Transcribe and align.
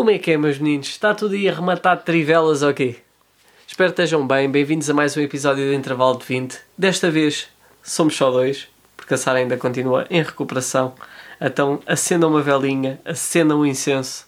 Como 0.00 0.10
é 0.10 0.18
que 0.18 0.30
é, 0.30 0.38
meus 0.38 0.58
meninos? 0.58 0.88
Está 0.88 1.12
tudo 1.12 1.34
aí 1.34 1.46
arrematado 1.46 2.00
de 2.00 2.06
trivelas 2.06 2.62
ou 2.62 2.70
okay? 2.70 2.94
quê? 2.94 3.00
Espero 3.66 3.92
que 3.92 4.00
estejam 4.00 4.26
bem. 4.26 4.50
Bem-vindos 4.50 4.88
a 4.88 4.94
mais 4.94 5.14
um 5.14 5.20
episódio 5.20 5.68
de 5.68 5.76
Intervalo 5.76 6.16
de 6.16 6.24
20. 6.24 6.58
Desta 6.78 7.10
vez 7.10 7.48
somos 7.82 8.16
só 8.16 8.30
dois, 8.30 8.66
porque 8.96 9.12
a 9.12 9.18
Sara 9.18 9.40
ainda 9.40 9.58
continua 9.58 10.06
em 10.08 10.22
recuperação. 10.22 10.94
Então 11.38 11.80
acendam 11.86 12.30
uma 12.30 12.40
velinha, 12.40 12.98
acendam 13.04 13.60
um 13.60 13.66
incenso, 13.66 14.26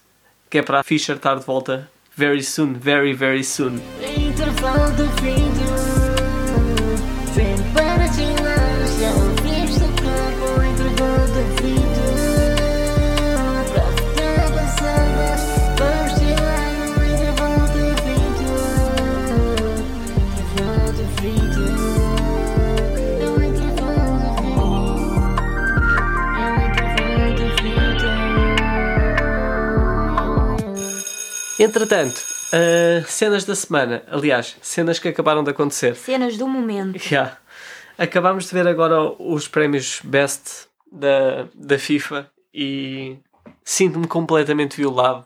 que 0.50 0.58
é 0.58 0.62
para 0.62 0.80
a 0.80 0.82
Fischer 0.82 1.16
estar 1.16 1.36
de 1.36 1.46
volta 1.46 1.90
very 2.14 2.42
soon, 2.42 2.74
very, 2.74 3.14
very 3.14 3.42
soon. 3.42 3.80
Intervalo 4.14 4.92
de 4.92 5.04
20. 5.22 5.41
Entretanto, 31.62 32.20
uh, 32.52 33.06
cenas 33.06 33.44
da 33.44 33.54
semana, 33.54 34.02
aliás, 34.08 34.56
cenas 34.60 34.98
que 34.98 35.06
acabaram 35.06 35.44
de 35.44 35.50
acontecer. 35.50 35.94
Cenas 35.94 36.36
do 36.36 36.48
momento. 36.48 36.98
Já. 37.08 37.38
Acabámos 37.96 38.48
de 38.48 38.52
ver 38.52 38.66
agora 38.66 39.00
os 39.00 39.46
prémios 39.46 40.00
Best 40.02 40.66
da, 40.90 41.46
da 41.54 41.78
FIFA 41.78 42.28
e 42.52 43.16
sinto-me 43.62 44.08
completamente 44.08 44.76
violado, 44.76 45.24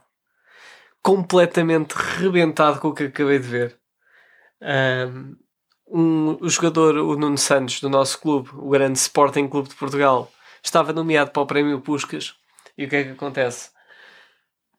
completamente 1.03 1.93
rebentado 1.93 2.81
com 2.81 2.89
o 2.89 2.95
que 2.95 3.05
acabei 3.05 3.39
de 3.39 3.49
ver. 3.49 3.77
Ahm, 4.61 5.37
Um, 5.89 6.37
o 6.41 6.49
jogador, 6.49 6.97
o 6.97 7.17
Nuno 7.17 7.39
Santos, 7.39 7.81
do 7.81 7.89
nosso 7.89 8.21
clube, 8.21 8.51
o 8.55 8.71
grande 8.71 8.99
Sporting 8.99 9.47
Clube 9.47 9.69
de 9.69 9.77
Portugal, 9.77 10.29
estava 10.61 10.93
nomeado 10.93 11.31
para 11.31 11.43
o 11.43 11.47
prémio 11.47 11.81
Puscas 11.81 12.35
e 12.77 12.85
o 12.85 12.89
que 12.89 12.97
é 12.97 13.05
que 13.05 13.11
acontece? 13.11 13.71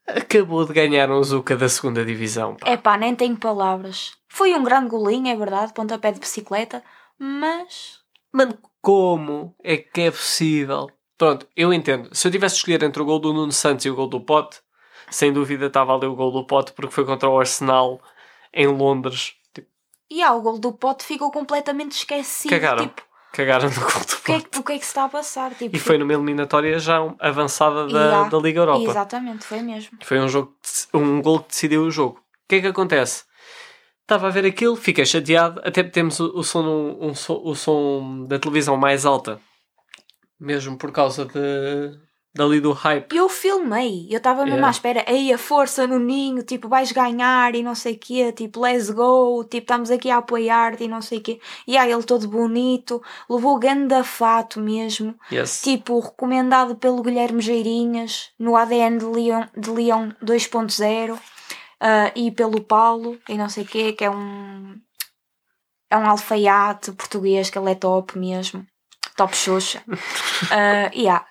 Acabou 0.08 0.66
de 0.66 0.73
ganhar 0.73 1.09
um 1.11 1.22
Zuca 1.23 1.55
da 1.58 1.67
segunda 1.67 2.03
divisão. 2.05 2.55
pá. 2.55 2.69
É 2.69 2.77
pá, 2.77 2.97
nem 2.97 3.13
tenho 3.16 3.36
palavras. 3.38 4.13
Foi 4.30 4.53
um 4.55 4.63
grande 4.63 4.89
golinho, 4.89 5.27
é 5.27 5.36
verdade, 5.36 5.73
pontapé 5.73 6.11
de 6.11 6.19
bicicleta, 6.19 6.83
mas. 7.19 8.00
Mano, 8.31 8.58
como 8.81 9.53
é 9.63 9.78
que 9.78 10.02
é 10.02 10.11
possível? 10.11 10.89
Pronto, 11.17 11.47
eu 11.55 11.73
entendo. 11.73 12.09
Se 12.16 12.28
eu 12.28 12.31
tivesse 12.31 12.55
de 12.55 12.59
escolher 12.59 12.83
entre 12.83 13.02
o 13.02 13.05
gol 13.05 13.19
do 13.19 13.33
Nuno 13.33 13.52
Santos 13.52 13.85
e 13.85 13.89
o 13.89 13.95
gol 13.95 14.08
do 14.08 14.22
Pote, 14.22 14.59
sem 15.09 15.33
dúvida 15.33 15.66
estava 15.67 15.95
ali 15.95 16.05
o 16.05 16.16
gol 16.16 16.31
do 16.31 16.45
Pote 16.45 16.72
porque 16.73 16.91
foi 16.94 17.05
contra 17.05 17.28
o 17.30 17.39
Arsenal 17.39 18.00
em 18.53 18.67
Londres. 18.67 19.33
Tipo, 19.53 19.67
E 20.09 20.22
ah, 20.22 20.33
o 20.33 20.41
gol 20.41 20.59
do 20.59 20.72
pote 20.73 21.03
ficou 21.03 21.31
completamente 21.31 21.94
esquecido. 21.94 22.50
cagaram. 22.52 22.88
Tipo, 22.88 23.02
Cagaram 23.38 23.70
no 23.70 23.76
gol 23.76 23.88
do 24.06 24.14
o 24.14 24.24
que, 24.24 24.32
é, 24.32 24.42
que- 24.42 24.60
o 24.60 24.64
que 24.64 24.74
é 24.74 24.80
que 24.80 24.84
se 24.86 24.90
está 24.90 25.04
a 25.06 25.10
passar? 25.10 25.54
Tipo, 25.54 25.76
E 25.76 25.80
foi 25.80 25.98
numa 26.00 26.12
eliminatória 26.12 26.80
já 26.80 26.98
avançada 27.20 27.88
da, 27.88 28.00
Yeah. 28.06 28.30
da 28.30 28.38
Liga 28.40 28.62
Europa. 28.62 28.90
Exatamente, 28.90 29.46
foi 29.46 29.62
mesmo. 29.62 29.98
Foi 30.04 30.20
um, 30.20 30.28
jogo, 30.28 30.56
um 30.94 31.22
gol 31.22 31.42
que 31.42 31.50
decidiu 31.50 31.84
o 31.84 31.92
jogo. 31.92 32.18
O 32.18 32.48
que 32.50 32.56
é 32.56 32.62
que 32.62 32.68
acontece? 32.68 33.26
Estava 34.02 34.28
a 34.28 34.32
ver 34.32 34.44
aquilo, 34.46 34.76
fiquei 34.76 35.06
chateado, 35.06 35.62
até 35.64 35.84
temos 35.84 36.20
o, 36.20 36.40
o 36.40 36.44
som, 36.44 36.64
um 36.66 37.12
o 37.12 37.56
som 37.56 38.24
da 38.28 38.40
televisão 38.40 38.76
mais 38.76 39.06
alta, 39.06 39.40
mesmo 40.40 40.78
por 40.78 40.92
causa 40.92 41.26
de, 41.26 41.92
dali 42.38 42.62
do 42.62 42.72
hype. 42.72 43.16
Eu 43.16 43.28
filmei, 43.28 44.08
eu 44.10 44.18
estava 44.18 44.44
mesmo 44.44 44.58
Yeah. 44.58 44.68
à 44.68 44.72
espera, 44.72 45.06
aí 45.08 45.34
a 45.34 45.38
força 45.38 45.86
no 45.88 46.00
ninho, 46.00 46.44
tipo, 46.44 46.70
vais 46.70 46.92
ganhar 46.92 47.54
e 47.56 47.64
não 47.64 47.76
sei 47.76 47.94
o 47.96 48.00
quê, 48.00 48.32
tipo, 48.32 48.62
let's 48.62 48.90
go, 48.90 49.44
tipo, 49.44 49.64
estamos 49.64 49.92
aqui 49.92 50.10
a 50.10 50.18
apoiar-te 50.18 50.84
e 50.84 50.88
não 50.88 51.02
sei 51.02 51.18
o 51.18 51.22
quê. 51.22 51.40
E 51.68 51.78
aí 51.78 51.92
ele 51.92 52.04
todo 52.04 52.28
bonito, 52.28 53.02
levou 53.30 53.56
o 53.56 53.59
ganda 53.59 54.03
fato 54.03 54.59
mesmo, 54.59 55.16
Yes. 55.31 55.62
tipo, 55.62 56.00
recomendado 56.00 56.76
pelo 56.76 57.02
Guilherme 57.02 57.42
Geirinhas, 57.42 58.30
no 58.40 58.56
ADN 58.56 59.00
de 59.00 59.06
Leão, 59.06 59.50
de 59.58 59.70
Leão 59.72 60.16
2.0, 60.24 61.18
ah, 61.80 62.12
e 62.16 62.31
pelo 62.31 62.62
Paulo, 62.62 63.18
e 63.28 63.38
não 63.38 63.50
sei 63.50 63.64
o 63.64 63.68
quê, 63.68 63.94
que 63.94 64.06
é 64.06 64.09
um... 64.09 64.76
É 65.90 65.96
um 65.96 66.06
alfaiate 66.06 66.92
português, 66.92 67.50
que 67.50 67.58
ele 67.58 67.72
é 67.72 67.76
top 67.76 68.20
mesmo. 68.20 68.66
Top 69.16 69.36
xoxa. 69.36 69.81
Ah, 70.52 70.92
yeah. 70.94 71.26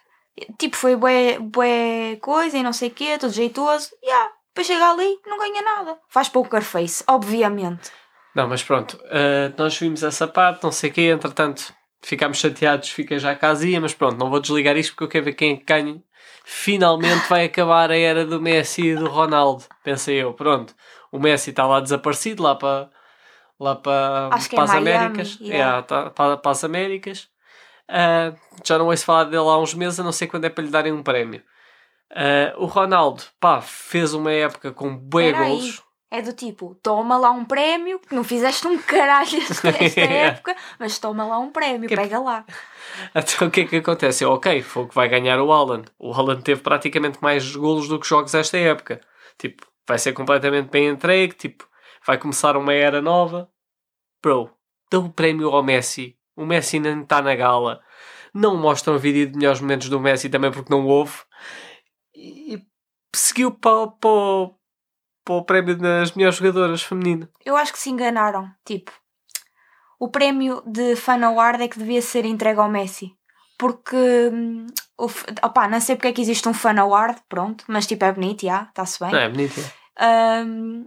Tipo, 0.59 0.77
foi 0.77 0.97
bué, 0.97 1.39
bué 1.39 2.17
coisa 2.21 2.59
e 2.59 2.63
não 2.63 2.73
sei 2.73 2.89
o 2.89 2.93
quê, 2.93 3.17
tudo 3.19 3.33
jeitoso. 3.33 3.91
Yeah. 4.03 4.31
Depois 4.49 4.67
chega 4.67 4.91
ali 4.91 5.19
não 5.27 5.39
ganha 5.39 5.63
nada. 5.63 5.99
Faz 6.09 6.29
poker 6.29 6.63
face, 6.63 7.03
obviamente. 7.07 7.91
Não, 8.35 8.47
mas 8.49 8.63
pronto, 8.63 8.95
uh, 9.05 9.53
nós 9.57 9.79
vimos 9.79 10.03
essa 10.03 10.27
parte, 10.29 10.63
não 10.63 10.71
sei 10.71 10.91
o 10.91 10.93
quê, 10.93 11.03
entretanto 11.11 11.73
ficámos 12.03 12.39
chateados, 12.39 12.91
fiquei 12.91 13.19
já 13.19 13.35
casinha, 13.35 13.81
mas 13.81 13.95
pronto, 13.95 14.19
não 14.19 14.29
vou 14.31 14.39
desligar 14.41 14.77
isto 14.77 14.91
porque 14.93 15.05
eu 15.05 15.09
quero 15.09 15.25
ver 15.25 15.33
quem 15.33 15.55
é 15.55 15.57
que 15.57 15.65
ganha. 15.65 16.03
Finalmente 16.45 17.29
vai 17.29 17.47
acabar 17.47 17.91
a 17.91 17.97
era 17.97 18.25
do 18.25 18.41
Messi 18.41 18.89
e 18.89 18.95
do 18.95 19.09
Ronaldo, 19.09 19.65
pensei 19.83 20.23
eu, 20.23 20.33
pronto. 20.35 20.75
O 21.11 21.19
Messi 21.19 21.51
está 21.51 21.67
lá 21.67 21.81
desaparecido, 21.81 22.43
lá 22.43 22.55
para 22.55 22.91
lá 23.59 23.75
para, 23.75 24.29
Acho 24.33 24.51
que 24.51 24.55
é 24.55 24.59
para 24.59 24.65
as 24.65 24.71
Miami, 24.83 24.91
Américas. 24.91 25.39
yeah. 25.41 25.57
Yeah, 25.57 25.83
tá- 25.83 26.11
para, 26.11 26.37
para 26.37 26.51
as 26.53 26.63
Américas. 26.63 27.29
Uh, 27.91 28.37
já 28.65 28.79
não 28.79 28.87
ouço 28.87 29.05
falar 29.05 29.25
dele 29.25 29.37
há 29.49 29.59
uns 29.59 29.75
meses, 29.75 30.01
a 30.01 30.03
não 30.05 30.13
sei 30.13 30.27
quando 30.27 30.45
é 30.45 30.51
para 30.51 30.65
lhe 30.65 30.71
darem 30.71 30.93
um 30.93 31.03
prémio. 31.03 31.43
Uh, 32.13 32.63
o 32.63 32.67
Ronaldo, 32.67 33.23
pá, 33.41 33.61
fez 33.61 34.15
uma 34.15 34.33
época 34.33 34.73
com 34.73 34.97
bué 34.97 35.33
golos. 35.33 35.83
É 36.09 36.23
do 36.23 36.33
tipo, 36.33 36.77
toma 36.83 37.19
lá 37.19 37.33
um 37.33 37.45
prémio, 37.45 37.99
que 37.99 38.15
não 38.15 38.23
fizeste 38.23 38.67
um 38.67 38.79
caralho 38.79 39.39
esta 39.43 39.69
Yeah. 40.01 40.15
época, 40.15 40.55
mas 40.79 40.99
toma 41.01 41.27
lá 41.27 41.39
um 41.39 41.51
prémio, 41.51 41.89
Que- 41.89 41.97
pega 41.97 42.19
lá. 42.21 42.45
Então 43.15 43.49
o 43.49 43.51
que 43.51 43.63
é 43.63 43.65
que 43.67 43.77
acontece? 43.77 44.23
Eu, 44.25 44.31
ok, 44.31 44.63
foi 44.63 44.87
que 44.87 44.95
vai 44.95 45.09
ganhar 45.09 45.39
o 45.41 45.53
Haaland. 45.53 45.91
O 45.99 46.13
Haaland 46.15 46.43
teve 46.43 46.63
praticamente 46.63 47.19
mais 47.21 47.55
golos 47.57 47.89
do 47.89 47.99
que 47.99 48.07
jogos 48.07 48.33
esta 48.35 48.57
época. 48.57 49.01
Tipo, 49.37 49.67
vai 49.87 49.99
ser 49.99 50.13
completamente 50.13 50.71
bem 50.71 50.87
entregue. 50.87 51.35
Tipo, 51.35 51.69
vai 52.07 52.17
começar 52.17 52.57
uma 52.57 52.73
era 52.73 53.03
nova. 53.03 53.51
Bro, 54.23 54.51
dá 54.91 54.99
o 55.01 55.11
prémio 55.11 55.51
ao 55.51 55.63
Messi. 55.63 56.16
O 56.37 56.45
Messi 56.47 56.79
nem 56.79 57.01
está 57.03 57.23
na 57.23 57.35
gala. 57.35 57.81
Não 58.35 58.57
mostram 58.57 58.99
vídeo 58.99 59.27
de 59.31 59.37
melhores 59.39 59.61
momentos 59.61 59.89
do 59.89 59.99
Messi 59.99 60.29
também 60.29 60.51
porque 60.53 60.71
não 60.73 60.87
houve. 60.87 61.15
E 62.15 62.63
seguiu 63.15 63.51
para, 63.53 63.87
para, 63.89 64.11
o- 64.11 64.55
para 65.25 65.35
o 65.35 65.45
prémio 65.45 65.77
das 65.77 66.13
melhores 66.13 66.37
jogadoras 66.37 66.83
feminino. 66.83 67.29
Eu 67.45 67.57
acho 67.57 67.73
que 67.73 67.79
se 67.79 67.89
enganaram. 67.91 68.51
Tipo, 68.65 68.93
o 69.99 70.09
prémio 70.09 70.63
de 70.67 70.95
Fan 70.97 71.25
Award 71.25 71.63
é 71.63 71.69
que 71.69 71.79
devia 71.79 72.03
ser 72.03 72.25
entregue 72.27 72.61
ao 72.61 72.69
Messi. 72.69 73.13
Porque, 73.59 73.97
hum, 74.31 74.67
opá, 75.43 75.67
não 75.67 75.81
sei 75.81 75.97
porque 75.97 76.09
é 76.09 76.13
que 76.13 76.21
existe 76.21 76.47
um 76.47 76.53
Fan 76.53 76.79
Award, 76.79 77.19
pronto, 77.27 77.65
mas 77.69 77.87
tipo 77.87 78.05
é 78.05 78.13
bonito, 78.13 78.45
já, 78.45 78.65
está-se 78.65 79.01
bem. 79.01 79.11
Não 79.13 79.19
é 79.19 79.29
bonito? 79.31 79.59
é? 79.99 80.05
Ahm, 80.05 80.85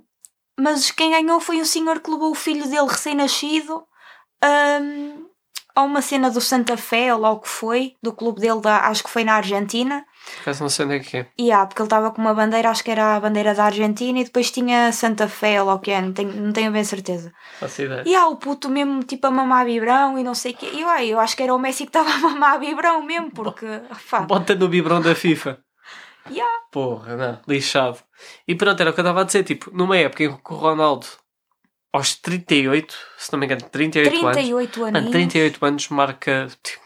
mas 0.60 0.92
quem 0.92 1.10
ganhou 1.10 1.40
foi 1.40 1.60
um 1.60 1.66
senhor 1.66 2.00
que 2.00 2.12
levou 2.12 2.30
o 2.32 2.36
filho 2.36 2.70
dele 2.70 2.88
recém-nascido 2.88 3.84
ahm, 4.44 5.26
a 5.76 5.82
uma 5.84 6.02
cena 6.02 6.30
do 6.30 6.42
Santa 6.42 6.76
Fé, 6.76 7.14
ou 7.14 7.20
lá 7.20 7.32
o 7.32 7.40
que 7.40 7.48
foi, 7.48 7.96
do 8.02 8.12
clube 8.12 8.42
dele, 8.42 8.62
da, 8.62 8.88
acho 8.88 9.04
que 9.04 9.10
foi 9.10 9.24
na 9.24 9.34
Argentina. 9.34 10.06
Por 10.36 10.42
acaso 10.42 10.62
não 10.62 10.70
sei 10.70 10.86
onde 10.86 10.96
é 10.96 11.00
que 11.00 11.18
é. 11.18 11.28
Porque 11.66 11.82
ele 11.82 11.86
estava 11.88 12.12
com 12.12 12.22
uma 12.22 12.34
bandeira, 12.34 12.70
acho 12.70 12.84
que 12.84 12.92
era 12.92 13.16
a 13.16 13.20
bandeira 13.20 13.54
da 13.54 13.66
Argentina, 13.66 14.20
e 14.20 14.24
depois 14.24 14.52
tinha 14.52 14.92
Santa 14.92 15.28
Fé, 15.28 15.62
ou 15.62 15.68
lá 15.68 15.76
o 15.76 15.80
que 15.80 15.92
é, 15.92 16.02
não 16.02 16.12
tenho, 16.12 16.32
não 16.34 16.52
tenho 16.52 16.72
bem 16.72 16.84
certeza. 16.84 17.32
Faço 17.60 17.82
ideia. 17.82 18.04
E 18.06 18.16
ah, 18.16 18.28
o 18.28 18.36
puto 18.36 18.70
mesmo, 18.70 19.04
tipo, 19.04 19.26
a 19.28 19.32
mamar 19.32 19.66
bibrão 19.66 20.18
e 20.20 20.24
não 20.24 20.36
sei 20.36 20.52
o 20.52 20.56
quê. 20.56 20.70
E 20.74 20.84
ah, 20.84 21.04
eu 21.04 21.20
acho 21.20 21.36
que 21.36 21.44
era 21.44 21.54
o 21.54 21.60
Messi 21.60 21.86
que 21.86 21.90
estava 21.90 22.10
a 22.12 22.18
mamar 22.18 22.60
bibrão 22.60 23.02
mesmo, 23.02 23.32
porque. 23.32 23.66
Bota 24.28 24.56
no 24.56 24.68
biberão 24.68 25.02
da 25.02 25.16
FIFA. 25.16 25.60
yeah. 26.30 26.54
Porra, 26.72 27.16
não, 27.16 27.40
lixado. 27.48 27.98
E 28.48 28.54
pronto, 28.56 28.80
era 28.80 28.92
o 28.92 28.94
que 28.94 29.00
eu 29.00 29.04
estava 29.04 29.22
a 29.22 29.24
dizer, 29.24 29.44
tipo, 29.44 29.72
numa 29.74 29.98
época 29.98 30.24
em 30.24 30.36
que 30.36 30.54
o 30.54 30.56
Ronaldo, 30.56 31.08
aos 31.94 32.16
38, 32.16 32.96
se 33.18 33.32
não 33.32 33.40
me 33.40 33.46
engano, 33.46 33.62
38, 33.70 34.08
anos, 34.10 34.22
38 34.36 34.80
mano, 34.80 34.98
anos. 34.98 35.12
38 35.12 35.66
anos 35.66 35.90
marca 35.90 36.48
tipo, 36.64 36.84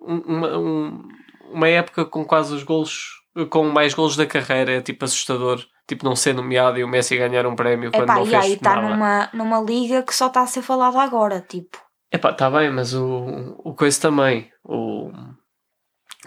um- 0.00 0.20
uma, 0.36 0.58
um- 0.58 1.08
uma 1.52 1.68
época 1.68 2.04
com 2.04 2.24
quase 2.24 2.54
os 2.54 2.62
golos, 2.62 3.08
com 3.50 3.64
mais 3.68 3.94
golos 3.94 4.16
da 4.16 4.26
carreira, 4.26 4.72
é 4.72 4.80
tipo 4.80 5.04
assustador, 5.04 5.64
tipo 5.86 6.04
não 6.04 6.14
ser 6.16 6.34
nomeado 6.34 6.78
e 6.78 6.84
o 6.84 6.88
Messi 6.88 7.16
ganhar 7.16 7.46
um 7.46 7.54
prémio 7.56 7.90
quando 7.90 8.04
Epá, 8.04 8.14
não 8.16 8.26
e 8.26 8.30
fez 8.30 8.44
aí 8.44 8.52
está 8.54 8.80
numa, 8.80 9.30
numa 9.32 9.60
liga 9.60 10.02
que 10.02 10.14
só 10.14 10.26
está 10.26 10.42
a 10.42 10.46
ser 10.46 10.62
falada 10.62 10.98
agora, 11.00 11.40
tipo. 11.40 11.78
Epá, 12.12 12.32
tá 12.32 12.50
bem, 12.50 12.70
mas 12.70 12.94
o, 12.94 13.54
o 13.64 13.74
coisa 13.74 14.00
também, 14.00 14.50
o, 14.64 15.10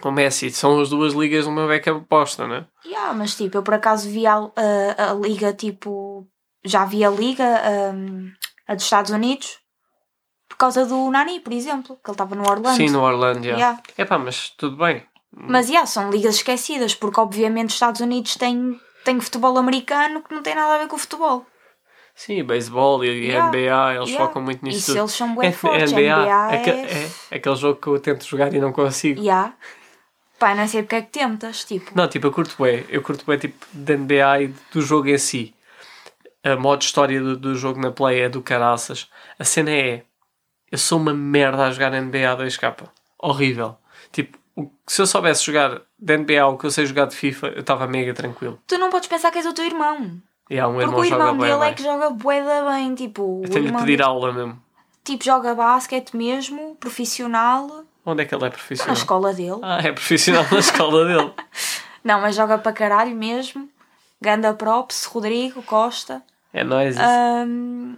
o 0.04 0.10
Messi, 0.10 0.50
são 0.50 0.80
as 0.80 0.88
duas 0.90 1.12
ligas 1.12 1.46
uma 1.46 1.66
beca 1.66 1.92
aposta, 1.92 2.46
né? 2.46 2.66
Yeah, 2.84 3.12
mas 3.12 3.34
tipo, 3.36 3.58
eu 3.58 3.62
por 3.62 3.74
acaso 3.74 4.08
vi 4.08 4.26
a, 4.26 4.36
a, 4.36 5.10
a 5.10 5.14
liga, 5.14 5.52
tipo, 5.52 6.26
já 6.64 6.84
vi 6.84 7.04
a 7.04 7.10
liga 7.10 7.62
hum, 7.94 8.30
a 8.66 8.74
dos 8.74 8.84
Estados 8.84 9.10
Unidos 9.10 9.58
por 10.48 10.56
causa 10.56 10.84
do 10.86 11.10
Nani, 11.10 11.40
por 11.40 11.52
exemplo, 11.52 11.96
que 12.02 12.10
ele 12.10 12.14
estava 12.14 12.34
no 12.34 12.42
Orlando. 12.48 12.76
Sim, 12.76 12.90
no 12.90 13.00
Orlando, 13.02 13.44
yeah. 13.44 13.58
Yeah. 13.58 13.82
Epá, 13.98 14.18
mas 14.18 14.50
tudo 14.50 14.76
bem. 14.76 15.02
Mas 15.34 15.68
yeah, 15.68 15.86
são 15.86 16.10
ligas 16.10 16.36
esquecidas, 16.36 16.94
porque 16.94 17.18
obviamente 17.18 17.68
os 17.68 17.74
Estados 17.74 18.00
Unidos 18.00 18.36
têm 18.36 18.78
tenho 19.04 19.20
futebol 19.20 19.56
americano 19.58 20.22
que 20.22 20.32
não 20.34 20.42
tem 20.42 20.54
nada 20.54 20.74
a 20.74 20.78
ver 20.78 20.88
com 20.88 20.94
o 20.96 20.98
futebol. 20.98 21.44
Sim, 22.14 22.44
beisebol 22.44 23.02
e 23.02 23.26
Yeah, 23.28 23.48
NBA, 23.48 23.94
eles 23.94 24.10
yeah. 24.10 24.26
focam 24.26 24.42
muito 24.42 24.62
nisso. 24.62 24.90
Isso 24.90 24.98
eles 24.98 25.12
são 25.12 25.34
bué 25.34 25.46
É- 25.46 25.52
fortes, 25.52 25.90
NBA, 25.90 26.00
NBA 26.22 26.46
aque- 26.54 26.70
é- 26.70 27.10
é 27.30 27.36
aquele 27.36 27.56
jogo 27.56 27.80
que 27.80 27.86
eu 27.88 27.98
tento 27.98 28.24
jogar 28.26 28.52
e 28.54 28.60
não 28.60 28.70
consigo. 28.72 29.20
Ya. 29.24 29.54
Pá, 30.38 30.54
não 30.54 30.68
sei 30.68 30.82
porque 30.82 30.96
é 30.96 31.02
que 31.02 31.10
tentas, 31.10 31.64
tipo. 31.64 31.90
Não, 31.94 32.06
tipo, 32.06 32.26
eu 32.26 32.32
curto 32.32 32.54
bem. 32.62 32.84
Eu 32.90 33.00
curto 33.00 33.24
bem, 33.24 33.38
tipo, 33.38 33.64
da 33.72 33.94
NBA 33.94 34.42
e 34.42 34.54
do 34.72 34.82
jogo 34.82 35.08
em 35.08 35.16
si. 35.16 35.54
A 36.44 36.56
modo 36.56 36.82
história 36.82 37.20
do, 37.20 37.36
do 37.36 37.54
jogo 37.54 37.80
na 37.80 37.90
play 37.92 38.20
é 38.22 38.28
do 38.28 38.42
caraças. 38.42 39.08
A 39.38 39.44
cena 39.44 39.70
é... 39.70 40.02
Eu 40.70 40.78
sou 40.78 40.98
uma 40.98 41.12
merda 41.14 41.66
a 41.66 41.70
jogar 41.70 41.90
NBA 41.92 42.36
2K. 42.36 42.88
Horrível. 43.18 43.76
Tipo, 44.10 44.38
se 44.86 45.00
eu 45.02 45.06
soubesse 45.06 45.44
jogar 45.44 45.82
de 45.98 46.16
NBA 46.16 46.46
o 46.46 46.56
que 46.58 46.64
eu 46.66 46.70
sei 46.70 46.86
jogar 46.86 47.06
de 47.06 47.14
FIFA, 47.14 47.48
eu 47.48 47.60
estava 47.60 47.86
mega 47.86 48.12
tranquilo. 48.14 48.58
Tu 48.66 48.78
não 48.78 48.90
podes 48.90 49.08
pensar 49.08 49.30
que 49.30 49.38
és 49.38 49.46
o 49.46 49.52
teu 49.52 49.64
irmão. 49.66 50.20
E 50.50 50.58
há 50.58 50.66
um 50.66 50.72
Porque 50.74 50.84
irmão 50.86 51.00
o 51.00 51.04
joga 51.04 51.22
irmão 51.24 51.38
bem, 51.38 51.50
dele 51.50 51.62
é 51.62 51.66
bem. 51.66 51.74
que 51.74 51.82
joga 51.82 52.10
bué 52.10 52.42
da 52.42 52.70
bem, 52.70 52.94
tipo. 52.94 53.40
Eu 53.44 53.50
tenho 53.50 53.70
de 53.70 53.78
pedir 53.78 54.02
aula 54.02 54.32
mesmo. 54.32 54.60
Tipo, 55.04 55.24
joga 55.24 55.54
basquete 55.54 56.16
mesmo, 56.16 56.76
profissional, 56.76 57.84
Onde 58.04 58.22
é 58.22 58.24
que 58.26 58.34
ele 58.34 58.42
é 58.42 58.46
na 58.46 58.50
profissional? 58.50 58.94
escola 58.94 59.32
dele. 59.32 59.58
Ah, 59.62 59.78
é 59.82 59.92
profissional 59.92 60.44
na 60.50 60.58
escola 60.58 61.04
dele. 61.06 61.32
Não, 62.02 62.20
mas 62.20 62.34
joga 62.34 62.58
para 62.58 62.72
caralho 62.72 63.14
mesmo. 63.14 63.68
Ganda 64.20 64.52
props, 64.54 65.04
Rodrigo 65.04 65.62
Costa. 65.62 66.20
É 66.52 66.62
nóis 66.64 66.94
isso. 66.96 67.04
Ahm, 67.04 67.96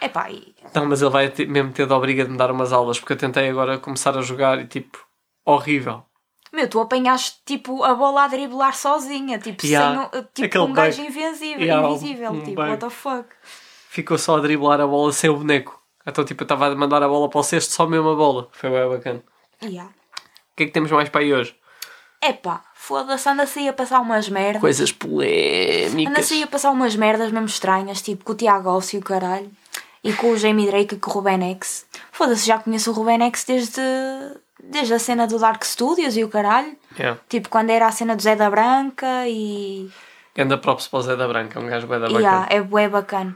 epá, 0.00 0.30
e- 0.30 0.54
Não, 0.74 0.86
mas 0.86 1.00
ele 1.00 1.10
vai 1.10 1.28
ter- 1.30 1.46
mesmo 1.48 1.72
ter 1.72 1.86
de 1.86 1.92
obriga 1.92 2.24
de 2.24 2.30
me 2.30 2.36
dar 2.36 2.50
umas 2.50 2.72
aulas, 2.72 2.98
porque 2.98 3.12
eu 3.12 3.16
tentei 3.18 3.48
agora 3.48 3.78
começar 3.78 4.16
a 4.18 4.22
jogar 4.22 4.58
e 4.60 4.66
tipo, 4.66 4.98
horrível. 5.44 6.04
meu, 6.52 6.68
tu 6.68 6.80
apanhaste 6.80 7.40
tipo 7.44 7.82
a 7.84 7.94
bola 7.94 8.24
a 8.24 8.28
driblar 8.28 8.74
sozinha, 8.76 9.38
tipo, 9.38 9.64
Yeah, 9.66 10.08
sem, 10.12 10.22
tipo 10.34 10.46
aquele 10.46 10.64
um 10.64 10.72
gajo 10.72 11.02
bug. 11.02 11.08
invisível, 11.08 11.60
Yeah, 11.64 11.88
invisível, 11.88 12.30
um 12.32 12.40
tipo, 12.40 12.54
bug. 12.56 12.68
what 12.70 12.80
the 12.80 12.90
fuck. 12.90 13.28
Ficou 13.88 14.18
só 14.18 14.36
a 14.36 14.40
driblar 14.40 14.80
a 14.80 14.86
bola 14.86 15.12
sem 15.12 15.30
o 15.30 15.36
boneco. 15.36 15.80
Então 16.06 16.24
tipo, 16.24 16.42
eu 16.42 16.44
estava 16.44 16.66
a 16.66 16.74
mandar 16.74 17.02
a 17.02 17.08
bola 17.08 17.28
para 17.30 17.38
o 17.40 17.42
cesto 17.42 17.72
só 17.72 17.86
mesmo 17.86 18.10
a 18.10 18.14
bola. 18.16 18.48
Foi 18.52 18.70
bem 18.70 18.88
bacana. 18.88 19.22
Yeah. 19.62 19.90
O 19.90 20.56
que 20.56 20.64
é 20.64 20.66
que 20.66 20.72
temos 20.72 20.90
mais 20.90 21.08
para 21.08 21.20
aí 21.22 21.32
hoje? 21.32 21.56
Epá, 22.22 22.64
foda-se, 22.86 23.28
anda-se 23.28 23.68
a 23.68 23.72
passar 23.72 24.00
umas 24.00 24.28
merdas. 24.28 24.60
Coisas 24.60 24.90
Anda-se 24.90 24.94
polémicas. 24.94 26.32
aí 26.32 26.42
a 26.42 26.46
passar 26.46 26.70
umas 26.70 26.94
merdas 26.94 27.30
mesmo 27.32 27.46
estranhas, 27.46 28.02
tipo 28.02 28.24
com 28.24 28.32
o 28.32 28.34
Tiago 28.34 28.70
Ossi 28.70 28.96
e 28.96 28.98
o 28.98 29.02
caralho. 29.02 29.50
E 30.02 30.12
com 30.12 30.30
o 30.32 30.36
Jamie 30.36 30.66
Drake 30.66 30.96
e 30.96 30.98
com 30.98 31.10
o 31.10 31.14
Ruben 31.14 31.42
X. 31.52 31.86
Foda-se, 32.12 32.46
já 32.46 32.58
conheço 32.58 32.90
o 32.90 32.94
Ruben 32.94 33.22
X 33.22 33.44
desde, 33.44 33.80
desde 34.62 34.92
a 34.92 34.98
cena 34.98 35.26
do 35.26 35.38
Dark 35.38 35.64
Studios 35.64 36.14
e 36.16 36.22
o 36.22 36.28
caralho. 36.28 36.76
Yeah. 36.98 37.18
Tipo, 37.28 37.48
quando 37.48 37.70
era 37.70 37.86
a 37.86 37.90
cena 37.92 38.14
do 38.14 38.22
Zé 38.22 38.36
da 38.36 38.50
Branca 38.50 39.26
e. 39.26 39.90
Anda 40.36 40.58
props 40.58 40.88
para 40.88 40.98
o 40.98 41.02
Zé 41.02 41.16
da 41.16 41.26
Branca, 41.26 41.58
é 41.58 41.62
um 41.62 41.66
gajo 41.66 41.86
bem 41.86 41.98
da 42.00 42.08
bacana. 42.08 42.46
ah, 42.50 42.54
é 42.54 42.60
bué 42.60 42.88
bacana. 42.88 43.34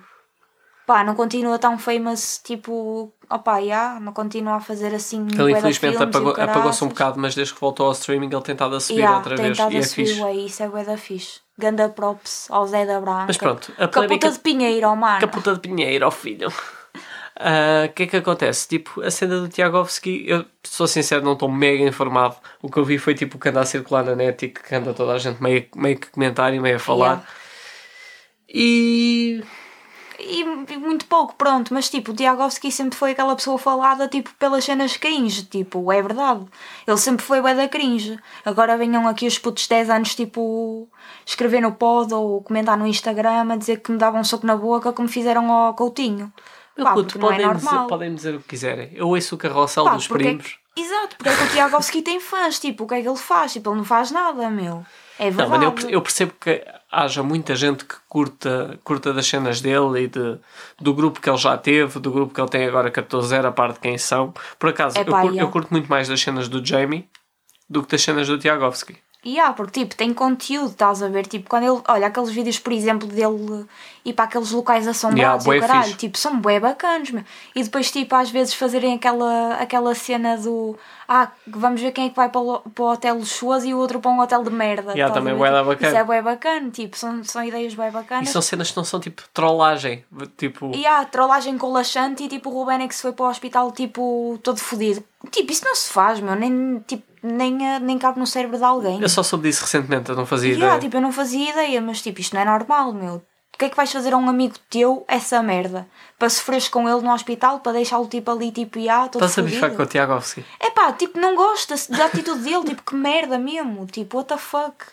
Pá, 0.89 1.05
não 1.05 1.15
continua 1.15 1.59
tão 1.59 1.79
famous, 1.79 2.41
tipo. 2.43 3.13
Opá, 3.31 3.59
yeah, 3.59 4.01
não 4.01 4.11
continua 4.15 4.55
a 4.55 4.61
fazer 4.61 4.95
assim. 4.95 5.27
Ele 5.39 5.53
infelizmente 5.53 5.97
e 5.97 5.99
o 5.99 6.03
apagou- 6.03 6.33
apagou-se 6.33 6.83
um 6.83 6.89
bocado, 6.89 7.21
mas 7.21 7.35
desde 7.35 7.53
que 7.53 7.61
voltou 7.61 7.85
ao 7.87 7.93
streaming 7.93 8.31
ele 8.33 8.41
tem 8.41 8.55
estado 8.55 8.75
a 8.75 8.81
subir 8.81 9.01
Yeah, 9.01 9.19
outra 9.19 9.37
tem 9.37 9.45
vez. 9.45 9.59
estado 9.59 9.73
E 9.75 9.77
a 9.77 9.81
é 9.81 9.83
subir, 9.83 10.23
ué, 10.23 10.33
isso 10.33 10.63
é 10.63 10.69
bué 10.69 10.85
da 10.85 10.97
fixe. 10.97 11.41
Ganda 11.59 11.91
props 11.91 12.47
ao 12.51 12.67
Zé 12.67 12.87
da 12.87 12.99
Branca. 13.03 13.25
Mas 13.27 13.37
pronto, 13.37 13.71
a 13.77 13.87
Caputa 13.87 14.31
de 14.31 14.39
Pinheiro, 14.39 14.89
ó 14.89 14.97
mano. 14.97 15.21
Caputa 15.21 15.53
de 15.53 15.61
Pinheiro, 15.61 16.07
ó 16.07 16.11
filho. 16.11 16.51
Ah, 17.39 17.85
O 17.85 17.93
que 17.93 18.05
é 18.05 18.07
que 18.07 18.17
acontece? 18.17 18.67
Tipo, 18.67 19.03
a 19.03 19.11
cena 19.11 19.41
do 19.41 19.49
Tiagovski, 19.49 20.25
eu 20.27 20.45
sou 20.65 20.87
sincero, 20.87 21.23
não 21.23 21.35
estou 21.35 21.51
mega 21.51 21.85
informado. 21.85 22.37
O 22.63 22.71
que 22.71 22.79
eu 22.79 22.85
vi 22.85 22.97
foi 22.97 23.15
tipo 23.15 23.37
o 23.37 23.39
que 23.41 23.51
anda 23.51 23.61
a 23.61 23.67
circular 23.67 24.03
na 24.05 24.17
net 24.17 24.47
e 24.47 24.49
que 24.49 24.75
anda 24.75 24.95
toda 24.95 25.13
a 25.13 25.19
gente 25.19 25.43
meio, 25.43 25.67
meio 25.77 25.99
que 25.99 26.11
comentar 26.11 26.53
e 26.55 26.59
meio 26.59 26.77
a 26.77 26.81
falar. 26.81 27.09
Yeah. 27.09 27.27
E. 28.49 29.45
E 30.19 30.45
muito 30.45 31.07
pouco, 31.07 31.37
pronto, 31.37 31.73
mas 31.73 31.89
tipo, 31.89 32.11
o 32.11 32.15
Tiagovski 32.15 32.73
sempre 32.73 32.99
foi 32.99 33.13
aquela 33.13 33.37
pessoa 33.37 33.57
falada 33.57 34.09
tipo 34.09 34.35
pelas 34.35 34.65
cenas 34.65 34.97
cringe, 34.97 35.45
tipo, 35.45 35.93
é 35.93 36.03
verdade. 36.03 36.45
Ele 36.87 36.97
sempre 36.97 37.25
foi 37.25 37.41
bué 37.41 37.55
da 37.55 37.69
cringe. 37.69 38.19
Agora 38.45 38.77
venham 38.77 39.07
aqui 39.07 39.29
os 39.29 39.39
putos 39.39 39.63
de 39.63 39.69
10 39.69 39.91
anos, 39.91 40.15
tipo, 40.17 40.89
escrever 41.25 41.61
no 41.61 41.73
pod 41.73 42.13
ou 42.13 42.43
comentar 42.43 42.77
no 42.77 42.87
Instagram 42.87 43.53
a 43.53 43.57
dizer 43.57 43.81
que 43.81 43.93
me 43.93 43.99
davam 43.99 44.21
um 44.21 44.25
soco 44.25 44.45
na 44.45 44.57
boca 44.57 44.93
como 44.93 45.09
fizeram 45.09 45.53
ao 45.53 45.75
Coutinho. 45.75 46.33
Meu 46.77 46.87
Pá, 46.87 46.95
puto, 46.95 47.17
é 47.17 47.21
podem, 47.21 47.53
dizer, 47.53 47.65
normal. 47.65 47.87
podem 47.87 48.15
dizer 48.15 48.35
o 48.35 48.41
que 48.41 48.49
quiserem. 48.49 48.91
Eu 48.95 49.09
ouço 49.09 49.37
o 49.37 49.39
carrossel 49.39 49.85
Pá, 49.85 49.95
dos 49.95 50.07
é 50.07 50.09
primos. 50.09 50.59
Exato, 50.81 51.17
porque 51.17 51.29
é 51.31 51.37
que 51.37 51.43
o 51.45 51.49
Tiagovski 51.51 52.03
tem 52.03 52.21
fãs, 52.21 52.59
tipo, 52.59 52.85
o 52.85 52.87
que 52.87 52.95
é 52.95 53.03
que 53.03 53.09
ele 53.09 53.17
faz? 53.17 53.53
Tipo, 53.53 53.71
ele 53.71 53.79
não 53.79 53.85
faz 53.85 54.11
nada, 54.11 54.49
meu. 54.51 54.85
É 55.19 55.31
Não, 55.31 55.37
verdade. 55.37 55.51
mas 55.51 55.63
eu, 55.63 55.73
perce- 55.73 55.93
eu 55.95 56.03
percebo 56.03 56.33
que 56.41 56.65
haja 56.93 57.23
muita 57.25 57.57
gente 57.57 57.85
que 57.85 57.97
curta, 58.09 58.79
curta 58.85 59.13
das 59.13 59.27
cenas 59.27 59.61
dele 59.61 60.03
e 60.05 60.07
de, 60.09 60.39
do 60.81 60.95
grupo 60.95 61.21
que 61.21 61.29
ele 61.29 61.37
já 61.37 61.57
teve, 61.59 61.99
do 61.99 62.11
grupo 62.13 62.33
que 62.33 62.41
ele 62.41 62.49
tem 62.49 62.67
agora 62.67 62.89
14 62.91 63.35
a 63.35 63.51
parte 63.51 63.75
de 63.75 63.81
quem 63.81 63.99
são. 63.99 64.33
Por 64.59 64.71
acaso, 64.71 64.97
eu, 64.97 65.03
Epá, 65.03 65.21
curto, 65.23 65.35
yeah. 65.35 65.43
eu 65.49 65.51
curto 65.53 65.69
muito 65.73 65.89
mais 65.89 66.07
das 66.09 66.21
cenas 66.21 66.49
do 66.49 66.65
Jamie 66.65 67.09
do 67.69 67.83
que 67.83 67.91
das 67.91 68.03
cenas 68.03 68.29
do 68.29 68.39
Tiagovski. 68.39 68.97
E 69.25 69.39
há, 69.41 69.53
porque 69.53 69.81
tipo, 69.81 69.97
tem 69.97 70.15
conteúdo, 70.15 70.71
estás 70.71 71.03
a 71.03 71.09
ver? 71.09 71.27
Tipo, 71.27 71.51
quando 71.51 71.65
ele. 71.65 71.83
Olha, 71.89 72.07
aqueles 72.07 72.31
vídeos, 72.31 72.61
por 72.61 72.73
exemplo, 72.73 73.09
dele 73.09 73.67
ir 74.09 74.13
para 74.13 74.25
aqueles 74.27 74.51
locais 74.51 74.87
assombrados 74.87 75.45
Yeah, 75.47 75.65
e 75.65 75.69
caralho, 75.69 75.85
fixe. 75.87 75.99
tipo, 75.99 76.19
são 76.19 76.39
bué 76.41 76.59
bacanos, 76.61 77.11
meu. 77.11 77.25
E 77.55 77.63
depois, 77.63 77.91
tipo, 77.91 78.15
às 78.15 78.31
vezes 78.31 78.55
fazerem 78.55 78.95
aquela, 78.95 79.55
aquela 79.55 79.95
cena 79.95 80.37
do. 80.37 80.77
Ah, 81.07 81.31
vamos 81.47 81.81
ver 81.81 81.93
quem 81.93 82.07
é 82.07 82.09
que 82.11 82.17
vai 82.17 82.29
para 82.29 82.41
o, 82.41 82.59
para 82.61 82.85
o 82.85 82.93
hotel 82.93 83.15
luxuoso 83.17 83.67
e 83.67 83.73
o 83.75 83.79
outro 83.79 83.99
para 84.01 84.11
um 84.11 84.21
hotel 84.21 84.43
de 84.43 84.51
merda. 84.51 84.93
Yeah, 84.93 85.13
também 85.15 85.35
bué 85.35 85.51
da 85.51 85.59
Tipo, 85.59 85.69
bacana. 85.71 85.89
Isso 85.89 85.97
é 85.99 86.05
bué 86.05 86.23
bacana, 86.23 86.71
tipo, 86.71 86.97
são, 86.99 87.25
são 87.25 87.43
ideias 87.45 87.75
bué 87.75 87.89
E 87.89 87.91
bacanas. 87.91 88.29
são 88.29 88.43
cenas 88.43 88.71
que 88.71 88.77
não 88.77 88.85
são 88.85 89.01
tipo 89.01 89.23
trollagem. 89.33 90.05
Tipo, 90.37 90.71
E 90.75 90.87
há 90.87 91.05
trollagem 91.05 91.57
com 91.57 91.73
laxante 91.73 92.25
e 92.25 92.29
tipo 92.29 92.51
o 92.51 92.53
Ruben 92.53 92.83
é 92.85 92.89
que 92.89 92.95
se 92.95 93.03
foi 93.03 93.13
para 93.13 93.27
o 93.27 93.29
hospital 93.31 93.73
tipo 93.73 94.39
todo 94.43 94.59
fodido. 94.59 95.03
Tipo, 95.31 95.51
isso 95.53 95.65
não 95.65 95.75
se 95.75 95.91
faz, 95.91 96.21
meu, 96.21 96.35
nem, 96.37 96.79
tipo, 96.87 97.03
nem, 97.23 97.67
eh, 97.67 97.81
nem 97.81 97.99
cabe 97.99 98.21
no 98.21 98.27
cérebro 98.27 98.57
de 98.57 98.63
alguém. 98.65 99.01
eu 99.03 99.09
só 99.09 99.23
soube 99.23 99.49
disso 99.49 99.63
recentemente, 99.63 100.11
eu 100.11 100.17
não 100.17 100.25
fazia 100.27 100.53
E 100.53 100.57
ideia. 100.57 100.79
tipo, 100.79 100.97
eu 100.97 101.01
não 101.01 101.11
fazia 101.11 101.51
ideia, 101.51 101.81
mas 101.81 102.01
tipo, 102.01 102.21
isto 102.21 102.35
não 102.35 102.43
é 102.43 102.45
normal, 102.45 102.93
meu. 102.93 103.21
O 103.59 103.61
que 103.61 103.65
é 103.65 103.71
que 103.71 103.77
vais 103.77 103.91
fazer 103.91 104.15
a 104.15 104.17
um 104.17 104.29
amigo 104.29 104.55
teu 104.71 105.05
essa 105.09 105.43
merda? 105.43 105.85
Para 106.17 106.31
sofreres 106.31 106.69
com 106.69 106.89
ele 106.89 107.01
no 107.01 107.13
hospital, 107.13 107.59
para 107.59 107.73
deixá-lo 107.73 108.07
tipo 108.07 108.31
ali, 108.31 108.53
tipo, 108.53 108.79
ah, 108.89 109.09
todo 109.09 109.25
Estás 109.25 109.37
a 109.37 109.43
bifar 109.43 109.75
com 109.75 109.83
o. 109.83 109.87
Tiagovski. 109.87 110.45
É 110.61 110.71
pá, 110.71 110.93
tipo, 110.93 111.19
não 111.19 111.35
gosta 111.35 111.75
da 111.89 112.05
atitude 112.05 112.39
dele, 112.39 112.63
tipo, 112.67 112.85
que 112.85 112.95
merda 112.95 113.37
mesmo, 113.37 113.85
tipo, 113.87 114.19
what 114.19 114.29
the 114.29 114.39
fuck. 114.39 114.87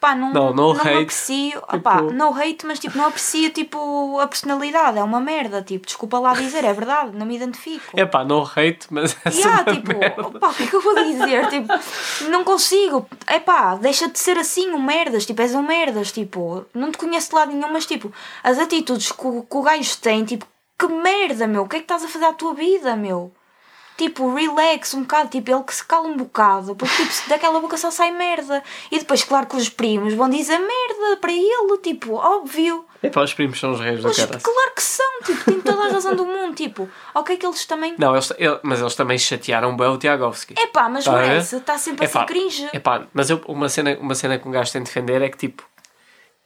Pá, 0.00 0.14
não, 0.14 0.32
Não, 0.32 0.54
não 0.54 0.70
hate, 0.70 0.88
aprecio, 0.88 1.60
tipo- 1.60 1.76
opá, 1.76 2.00
no 2.00 2.32
hate, 2.34 2.64
mas 2.64 2.78
tipo, 2.78 2.96
não 2.96 3.04
aprecio 3.08 3.50
tipo 3.50 4.18
a 4.18 4.26
personalidade, 4.26 4.96
é 4.98 5.02
uma 5.02 5.20
merda, 5.20 5.60
tipo, 5.60 5.84
desculpa 5.86 6.18
lá 6.18 6.32
dizer, 6.32 6.64
é 6.64 6.72
verdade, 6.72 7.14
não 7.14 7.26
me 7.26 7.36
identifico. 7.36 7.92
É 7.94 8.06
pá, 8.06 8.24
não 8.24 8.42
hate, 8.42 8.86
mas 8.88 9.14
é 9.26 9.30
E 9.30 9.42
há, 9.44 9.48
uma 9.50 9.64
tipo, 9.64 9.98
merda. 9.98 10.22
opá, 10.26 10.48
o 10.48 10.54
que 10.54 10.62
é 10.62 10.66
que 10.68 10.74
eu 10.74 10.80
vou 10.80 10.94
dizer? 11.04 11.46
Tipo, 11.50 11.68
não 12.30 12.42
consigo. 12.44 13.06
É 13.26 13.38
pá, 13.38 13.74
deixa 13.74 14.08
de 14.08 14.18
ser 14.18 14.38
assim, 14.38 14.70
um 14.70 14.80
merdas. 14.80 15.26
Tipo, 15.26 15.42
és 15.42 15.54
um 15.54 15.62
merdas. 15.62 16.10
Tipo, 16.10 16.64
não 16.72 16.90
te 16.90 16.96
conheço 16.96 17.28
de 17.28 17.34
lado 17.34 17.52
nenhum, 17.52 17.70
mas 17.70 17.84
tipo, 17.84 18.10
as 18.42 18.58
atitudes 18.58 19.12
que 19.12 19.26
o, 19.26 19.42
que 19.42 19.56
o 19.56 19.60
gajo 19.62 19.98
tem, 19.98 20.24
tipo, 20.24 20.46
que 20.78 20.86
merda, 20.88 21.46
meu. 21.46 21.64
O 21.64 21.68
que 21.68 21.76
é 21.76 21.78
que 21.80 21.84
estás 21.84 22.02
a 22.04 22.08
fazer 22.08 22.24
à 22.24 22.32
tua 22.32 22.54
vida, 22.54 22.96
meu? 22.96 23.30
Tipo, 24.00 24.34
relax 24.34 24.94
um 24.94 25.02
bocado, 25.02 25.28
tipo, 25.28 25.50
ele 25.50 25.62
que 25.62 25.74
se 25.74 25.84
cala 25.84 26.08
um 26.08 26.16
bocado, 26.16 26.74
porque 26.74 27.04
tipo, 27.04 27.28
daquela 27.28 27.60
boca 27.60 27.76
só 27.76 27.90
sai 27.90 28.10
merda. 28.10 28.62
E 28.90 28.98
depois, 28.98 29.22
claro 29.22 29.46
que 29.46 29.56
os 29.56 29.68
primos 29.68 30.14
vão 30.14 30.30
dizer 30.30 30.58
merda 30.58 31.18
para 31.20 31.30
ele, 31.30 31.76
tipo, 31.82 32.14
óbvio. 32.14 32.86
É 33.02 33.10
pá, 33.10 33.22
os 33.22 33.34
primos 33.34 33.60
são 33.60 33.72
os 33.72 33.80
reis 33.80 34.02
da 34.02 34.10
cara. 34.14 34.40
claro 34.42 34.72
que 34.74 34.82
são, 34.82 35.20
tipo, 35.26 35.44
têm 35.44 35.60
toda 35.60 35.84
a 35.86 35.92
razão 35.92 36.16
do 36.16 36.24
mundo, 36.24 36.54
tipo, 36.54 36.88
ok 37.14 37.36
que 37.36 37.44
eles 37.44 37.66
também 37.66 37.94
Não, 37.98 38.14
eles, 38.14 38.32
ele- 38.38 38.58
mas 38.62 38.80
eles 38.80 38.94
também 38.94 39.18
chatearam 39.18 39.76
bem 39.76 39.88
o 39.88 39.98
Tiagovski. 39.98 40.54
Epá, 40.58 40.88
mas 40.88 41.04
Tá 41.04 41.12
a 41.12 41.16
merece, 41.22 41.56
está 41.56 41.76
sempre 41.76 42.06
a 42.06 42.08
Epá, 42.08 42.20
ser 42.20 42.26
cringe. 42.26 42.68
epá, 42.72 43.06
mas 43.12 43.28
eu, 43.28 43.42
uma, 43.48 43.68
cena, 43.68 43.98
uma 44.00 44.14
cena 44.14 44.38
que 44.38 44.48
um 44.48 44.50
gajo 44.50 44.72
tem 44.72 44.82
de 44.82 44.86
defender 44.88 45.20
é 45.20 45.28
que 45.28 45.36
tipo 45.36 45.62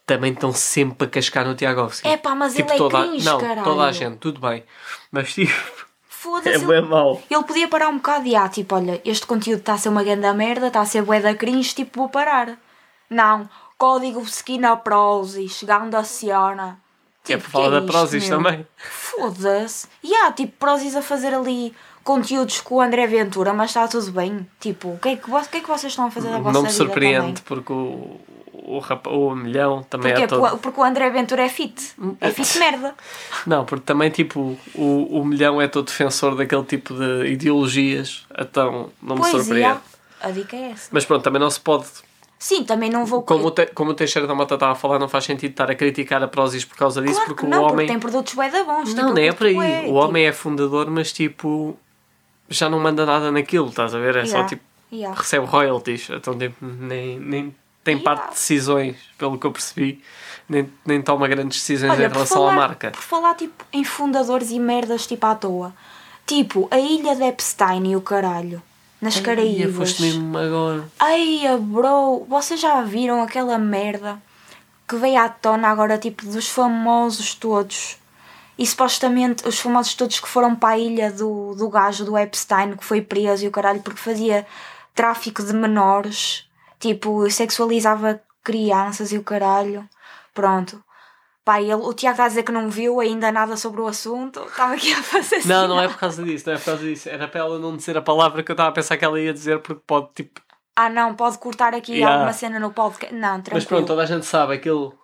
também 0.06 0.32
estão 0.32 0.52
sempre 0.52 1.06
a 1.06 1.10
cascar 1.10 1.46
no 1.46 1.54
Tiagovski. 1.54 2.06
Epá, 2.08 2.34
mas 2.34 2.54
tipo, 2.54 2.68
ele 2.68 2.74
é 2.74 2.78
toda, 2.78 2.98
a- 2.98 3.02
cringe, 3.08 3.24
Não, 3.24 3.38
caralho. 3.40 3.62
toda 3.64 3.82
a 3.84 3.92
gente, 3.92 4.16
tudo 4.18 4.40
bem. 4.40 4.64
Mas 5.12 5.32
tipo, 5.34 5.83
Foda-se. 6.24 6.48
é 6.48 6.54
ele, 6.54 6.66
bem 6.66 6.80
mau. 6.80 7.20
ele 7.30 7.44
podia 7.44 7.68
parar 7.68 7.90
um 7.90 7.96
bocado 7.96 8.26
e 8.26 8.34
ah, 8.34 8.48
tipo, 8.48 8.74
olha, 8.74 8.98
este 9.04 9.26
conteúdo 9.26 9.60
está 9.60 9.74
a 9.74 9.78
ser 9.78 9.90
uma 9.90 10.02
grande 10.02 10.32
merda, 10.32 10.68
está 10.68 10.80
a 10.80 10.86
ser 10.86 11.02
bué 11.02 11.20
da 11.20 11.34
cringe, 11.34 11.74
tipo, 11.74 12.00
vou 12.00 12.08
parar. 12.08 12.58
Não, 13.10 13.46
código 13.76 14.22
Skinna 14.22 14.74
Prozis, 14.74 15.52
chegando 15.52 15.94
a 15.94 16.02
Ciana. 16.02 16.80
É 16.80 17.26
Tipo, 17.26 17.44
por 17.44 17.50
falar 17.50 17.66
que 17.66 17.86
da 17.86 17.92
Prozis 17.92 18.26
também. 18.26 18.66
Foda-se. 18.76 19.86
E 20.02 20.14
há, 20.14 20.32
tipo, 20.32 20.54
Prozis 20.58 20.96
a 20.96 21.02
fazer 21.02 21.34
ali 21.34 21.74
conteúdos 22.02 22.62
com 22.62 22.76
o 22.76 22.80
André 22.80 23.06
Ventura, 23.06 23.52
mas 23.52 23.70
está 23.70 23.86
tudo 23.86 24.10
bem. 24.10 24.46
Tipo, 24.58 24.94
o 24.94 24.98
que 24.98 25.10
é 25.10 25.16
que, 25.16 25.30
o 25.30 25.42
que, 25.42 25.58
é 25.58 25.60
que 25.60 25.68
vocês 25.68 25.92
estão 25.92 26.06
a 26.06 26.10
fazer 26.10 26.30
da 26.30 26.38
vossa 26.38 26.54
Não 26.54 26.62
me 26.62 26.70
surpreende 26.70 27.42
porque 27.42 27.72
o, 27.72 28.18
o, 28.64 28.78
rapa- 28.78 29.10
o 29.10 29.34
milhão 29.34 29.82
também 29.84 30.12
Porquê? 30.12 30.24
é 30.24 30.26
todo. 30.26 30.40
Porque, 30.40 30.56
porque 30.58 30.80
o 30.80 30.84
André 30.84 31.10
Ventura 31.10 31.42
é 31.42 31.48
fit. 31.48 31.92
É 32.20 32.30
fit 32.30 32.58
merda. 32.58 32.94
Não, 33.46 33.64
porque 33.64 33.84
também 33.84 34.10
tipo 34.10 34.56
o, 34.74 35.20
o 35.20 35.24
milhão 35.24 35.60
é 35.60 35.68
todo 35.68 35.86
defensor 35.86 36.34
daquele 36.36 36.64
tipo 36.64 36.94
de 36.94 37.26
ideologias, 37.28 38.26
então 38.38 38.90
não 39.02 39.16
me 39.16 39.20
Pois, 39.22 39.32
surpreende. 39.32 39.78
A 40.20 40.30
dica 40.30 40.56
é 40.56 40.70
essa. 40.70 40.88
Mas 40.90 41.04
pronto, 41.04 41.22
também 41.22 41.40
não 41.40 41.50
se 41.50 41.60
pode 41.60 41.86
Sim, 42.38 42.62
também 42.64 42.90
não 42.90 43.06
vou. 43.06 43.22
Como 43.22 43.46
o, 43.46 43.50
Te- 43.50 43.66
como 43.66 43.92
o 43.92 43.94
Teixeira 43.94 44.26
da 44.28 44.34
Mota 44.34 44.54
estava 44.54 44.72
a 44.72 44.74
falar, 44.74 44.98
não 44.98 45.08
faz 45.08 45.24
sentido 45.24 45.52
estar 45.52 45.70
a 45.70 45.74
criticar 45.74 46.22
a 46.22 46.28
Prozis 46.28 46.62
por 46.64 46.76
causa 46.76 47.00
disso, 47.00 47.14
Claro 47.14 47.28
porque 47.28 47.40
que 47.40 47.46
o 47.46 47.50
não, 47.50 47.62
homem. 47.62 47.74
porque 47.76 47.86
tem 47.86 47.98
produtos 47.98 48.34
bué 48.34 48.50
da 48.50 48.64
bons. 48.64 48.92
Não, 48.92 49.04
tipo, 49.04 49.14
nem 49.14 49.28
é 49.28 49.32
por 49.32 49.46
aí. 49.46 49.54
curto 49.54 49.66
bué, 49.66 49.78
o 49.78 49.82
tipo, 49.84 49.94
homem 49.94 50.26
é 50.26 50.32
fundador, 50.32 50.90
mas 50.90 51.10
tipo. 51.12 51.78
Já 52.50 52.68
não 52.68 52.78
manda 52.80 53.06
nada 53.06 53.32
naquilo, 53.32 53.68
estás 53.68 53.94
a 53.94 53.98
ver? 53.98 54.16
É 54.16 54.24
só 54.26 54.32
yeah, 54.32 54.48
tipo. 54.48 54.62
yeah. 54.92 55.18
Recebe 55.18 55.46
royalties, 55.46 56.10
então 56.10 56.36
tipo, 56.36 56.56
nem, 56.66 57.18
nem 57.18 57.54
tem 57.84 57.96
Yeah. 57.96 58.02
parte 58.16 58.28
de 58.30 58.34
decisões, 58.40 58.96
pelo 59.18 59.38
que 59.38 59.46
eu 59.46 59.52
percebi. 59.52 60.02
Nem, 60.48 60.68
nem 60.84 61.00
toma 61.00 61.28
grandes 61.28 61.58
decisões 61.58 61.92
Olha, 61.92 62.06
em 62.06 62.08
relação 62.10 62.38
falar, 62.38 62.52
à 62.52 62.56
marca. 62.56 62.90
Por 62.90 63.02
falar 63.02 63.34
tipo, 63.34 63.64
em 63.72 63.84
fundadores 63.84 64.50
e 64.50 64.58
merdas 64.58 65.06
tipo 65.06 65.24
à 65.26 65.34
toa. 65.34 65.72
Tipo, 66.26 66.66
a 66.70 66.78
ilha 66.78 67.14
de 67.14 67.22
Epstein 67.22 67.86
e 67.90 67.96
o 67.96 68.00
caralho. 68.00 68.62
Nas 69.00 69.16
Ia, 69.16 69.22
Caraíbas. 69.22 69.74
foste 69.76 70.02
mesmo 70.02 70.36
agora. 70.38 70.84
Ai, 70.98 71.42
bro, 71.60 72.24
vocês 72.28 72.58
já 72.58 72.80
viram 72.82 73.22
aquela 73.22 73.58
merda 73.58 74.18
que 74.88 74.96
veio 74.96 75.18
à 75.20 75.28
tona 75.28 75.68
agora, 75.68 75.98
tipo, 75.98 76.24
dos 76.26 76.48
famosos 76.48 77.34
todos? 77.34 77.98
E 78.56 78.66
supostamente 78.66 79.46
os 79.46 79.58
famosos 79.58 79.94
todos 79.94 80.20
que 80.20 80.28
foram 80.28 80.54
para 80.54 80.74
a 80.74 80.78
ilha 80.78 81.10
do, 81.10 81.54
do 81.54 81.68
gajo 81.68 82.04
do 82.04 82.16
Epstein, 82.16 82.76
que 82.76 82.84
foi 82.84 83.02
preso 83.02 83.44
e 83.44 83.48
o 83.48 83.50
caralho, 83.50 83.80
porque 83.80 84.00
fazia 84.00 84.46
tráfico 84.94 85.42
de 85.42 85.52
menores, 85.52 86.46
tipo, 86.88 87.30
sexualizava 87.30 88.20
crianças 88.42 89.10
e 89.10 89.16
o 89.16 89.22
caralho. 89.24 89.88
Pronto. 90.34 90.82
Pá, 91.42 91.60
ele, 91.60 91.74
o 91.74 91.92
Tiago 91.94 92.14
está 92.14 92.24
a 92.24 92.28
dizer 92.28 92.42
que 92.42 92.52
não 92.52 92.68
viu 92.68 93.00
ainda 93.00 93.32
nada 93.32 93.56
sobre 93.56 93.80
o 93.80 93.86
assunto. 93.86 94.40
Estava 94.48 94.74
aqui 94.74 94.92
a 94.92 95.02
fazer 95.02 95.46
Não, 95.46 95.66
não 95.66 95.80
é 95.80 95.88
por 95.88 95.98
causa 95.98 96.22
disso, 96.22 96.46
não 96.46 96.54
é 96.54 96.58
por 96.58 96.64
causa 96.66 96.82
disso. 96.82 97.08
Era 97.08 97.26
para 97.26 97.40
ela 97.40 97.58
não 97.58 97.76
dizer 97.76 97.96
a 97.96 98.02
palavra 98.02 98.42
que 98.42 98.50
eu 98.50 98.54
estava 98.54 98.68
a 98.68 98.72
pensar 98.72 98.96
que 98.98 99.04
ela 99.04 99.18
ia 99.20 99.32
dizer, 99.32 99.60
porque 99.60 99.82
pode, 99.86 100.08
tipo. 100.14 100.40
Ah, 100.76 100.90
não, 100.90 101.14
pode 101.14 101.38
cortar 101.38 101.74
aqui 101.74 101.92
Yeah. 101.92 102.14
alguma 102.14 102.32
cena 102.32 102.58
no 102.58 102.72
podcast. 102.72 103.14
Não, 103.14 103.34
tranquilo. 103.40 103.54
Mas 103.54 103.64
pronto, 103.64 103.86
toda 103.86 104.02
a 104.02 104.06
gente 104.06 104.26
sabe 104.26 104.54
aquilo. 104.54 104.98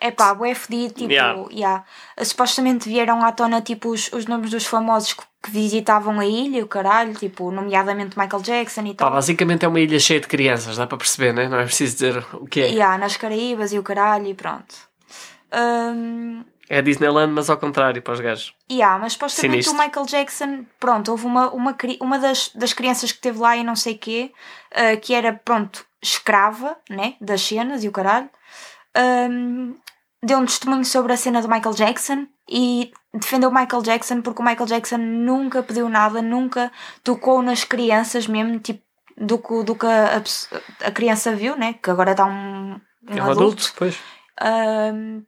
É 0.00 0.10
pá, 0.12 0.32
o 0.32 0.44
FD, 0.44 0.90
tipo, 0.90 1.10
Yeah. 1.10 1.44
yeah. 1.50 1.84
supostamente 2.22 2.88
vieram 2.88 3.24
à 3.24 3.32
tona, 3.32 3.60
tipo, 3.60 3.88
os, 3.90 4.12
os 4.12 4.26
nomes 4.26 4.50
dos 4.50 4.64
famosos 4.64 5.12
que, 5.14 5.22
visitavam 5.50 6.18
a 6.20 6.26
ilha, 6.26 6.64
o 6.64 6.68
caralho, 6.68 7.14
tipo, 7.14 7.50
nomeadamente 7.52 8.18
Michael 8.18 8.42
Jackson 8.42 8.82
e 8.82 8.94
Pá, 8.94 9.04
tal. 9.06 9.12
basicamente 9.12 9.64
é 9.64 9.68
uma 9.68 9.78
ilha 9.80 9.98
cheia 10.00 10.20
de 10.20 10.26
crianças, 10.26 10.76
dá 10.76 10.86
para 10.86 10.98
perceber, 10.98 11.32
né? 11.32 11.48
Não 11.48 11.58
é 11.60 11.64
preciso 11.64 11.94
dizer 11.94 12.26
o 12.34 12.44
que 12.46 12.60
é. 12.60 12.66
Yeah, 12.68 12.98
nas 12.98 13.16
Caraíbas 13.16 13.72
e 13.72 13.78
o 13.78 13.82
caralho 13.82 14.26
e 14.26 14.34
pronto. 14.34 14.74
Hum, 15.54 16.44
É 16.68 16.82
Disneyland, 16.82 17.32
mas 17.32 17.48
ao 17.48 17.56
contrário, 17.56 18.02
para 18.02 18.12
os 18.14 18.20
gajos. 18.20 18.52
yeah, 18.70 18.98
mas 18.98 19.12
supostamente 19.14 19.64
Sinistro. 19.64 19.74
o 19.74 19.78
Michael 19.86 20.06
Jackson, 20.06 20.64
pronto, 20.78 21.10
houve 21.10 21.24
uma, 21.26 21.50
uma, 21.50 21.76
uma 22.00 22.18
das, 22.18 22.50
das 22.54 22.72
crianças 22.74 23.10
que 23.12 23.20
teve 23.20 23.38
lá 23.38 23.56
e 23.56 23.64
não 23.64 23.74
sei 23.76 23.96
quê, 23.96 24.32
ah, 24.74 24.96
que 24.96 25.14
era, 25.14 25.32
pronto, 25.32 25.84
escrava, 26.02 26.76
né, 26.90 27.14
das 27.20 27.40
cenas 27.40 27.84
e 27.84 27.88
o 27.88 27.92
caralho, 27.92 28.28
hum, 29.30 29.74
deu 30.22 30.38
um 30.38 30.44
testemunho 30.44 30.84
sobre 30.84 31.12
a 31.12 31.16
cena 31.16 31.40
do 31.40 31.48
Michael 31.48 31.74
Jackson 31.74 32.26
e 32.48 32.90
defendeu 33.14 33.50
o 33.50 33.54
Michael 33.54 33.82
Jackson 33.82 34.20
porque 34.20 34.42
o 34.42 34.44
Michael 34.44 34.66
Jackson 34.66 34.98
nunca 34.98 35.62
pediu 35.62 35.88
nada, 35.88 36.20
nunca 36.20 36.72
tocou 37.04 37.42
nas 37.42 37.64
crianças 37.64 38.26
mesmo, 38.26 38.58
tipo, 38.58 38.82
do 39.16 39.38
que, 39.38 39.62
do 39.64 39.74
que 39.74 39.86
a, 39.86 40.22
a 40.84 40.90
criança 40.90 41.34
viu, 41.34 41.56
né, 41.56 41.74
que 41.74 41.90
agora 41.90 42.12
está 42.12 42.24
um, 42.24 42.80
um 43.08 43.16
é 43.16 43.22
um 43.22 43.30
adulto, 43.30 43.72
pois. 43.76 43.98
Ahm, 44.40 45.22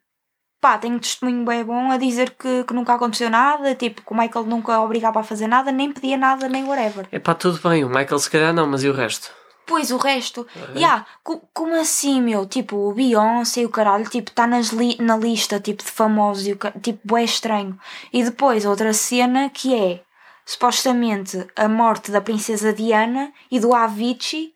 pá, 0.60 0.78
tenho 0.78 0.98
testemunho 1.00 1.44
bem 1.44 1.64
bom 1.64 1.90
a 1.90 1.96
dizer 1.96 2.30
que, 2.30 2.64
que 2.64 2.74
nunca 2.74 2.94
aconteceu 2.94 3.30
nada, 3.30 3.74
tipo, 3.74 4.02
que 4.02 4.12
o 4.12 4.16
Michael 4.16 4.44
nunca 4.46 4.80
obrigava 4.80 5.20
a 5.20 5.24
fazer 5.24 5.46
nada, 5.46 5.72
nem 5.72 5.92
pedia 5.92 6.16
nada, 6.16 6.48
nem 6.48 6.64
whatever. 6.64 7.08
É 7.10 7.18
pá, 7.18 7.34
tudo 7.34 7.60
bem. 7.68 7.84
O 7.84 7.88
Michael 7.88 8.18
se 8.18 8.30
calhar 8.30 8.52
não, 8.52 8.66
mas 8.66 8.84
e 8.84 8.88
o 8.88 8.92
resto? 8.92 9.32
Pois 9.70 9.92
o 9.92 9.96
resto, 9.98 10.44
yeah, 10.74 11.06
co- 11.22 11.40
como 11.54 11.74
assim, 11.80 12.20
meu? 12.20 12.44
Tipo, 12.44 12.76
o 12.76 12.92
Beyoncé 12.92 13.60
e 13.60 13.66
o 13.66 13.70
caralho, 13.70 14.10
tipo, 14.10 14.30
está 14.30 14.44
li 14.46 14.96
na 15.00 15.16
lista 15.16 15.60
tipo, 15.60 15.84
de 15.84 15.90
famosos 15.90 16.44
e 16.48 16.52
o 16.52 16.58
tipo, 16.82 17.16
é 17.16 17.22
estranho. 17.22 17.78
E 18.12 18.24
depois 18.24 18.66
outra 18.66 18.92
cena 18.92 19.48
que 19.48 19.72
é 19.74 20.02
supostamente 20.44 21.46
a 21.54 21.68
morte 21.68 22.10
da 22.10 22.20
princesa 22.20 22.72
Diana 22.72 23.32
e 23.48 23.60
do 23.60 23.72
Avicii 23.72 24.52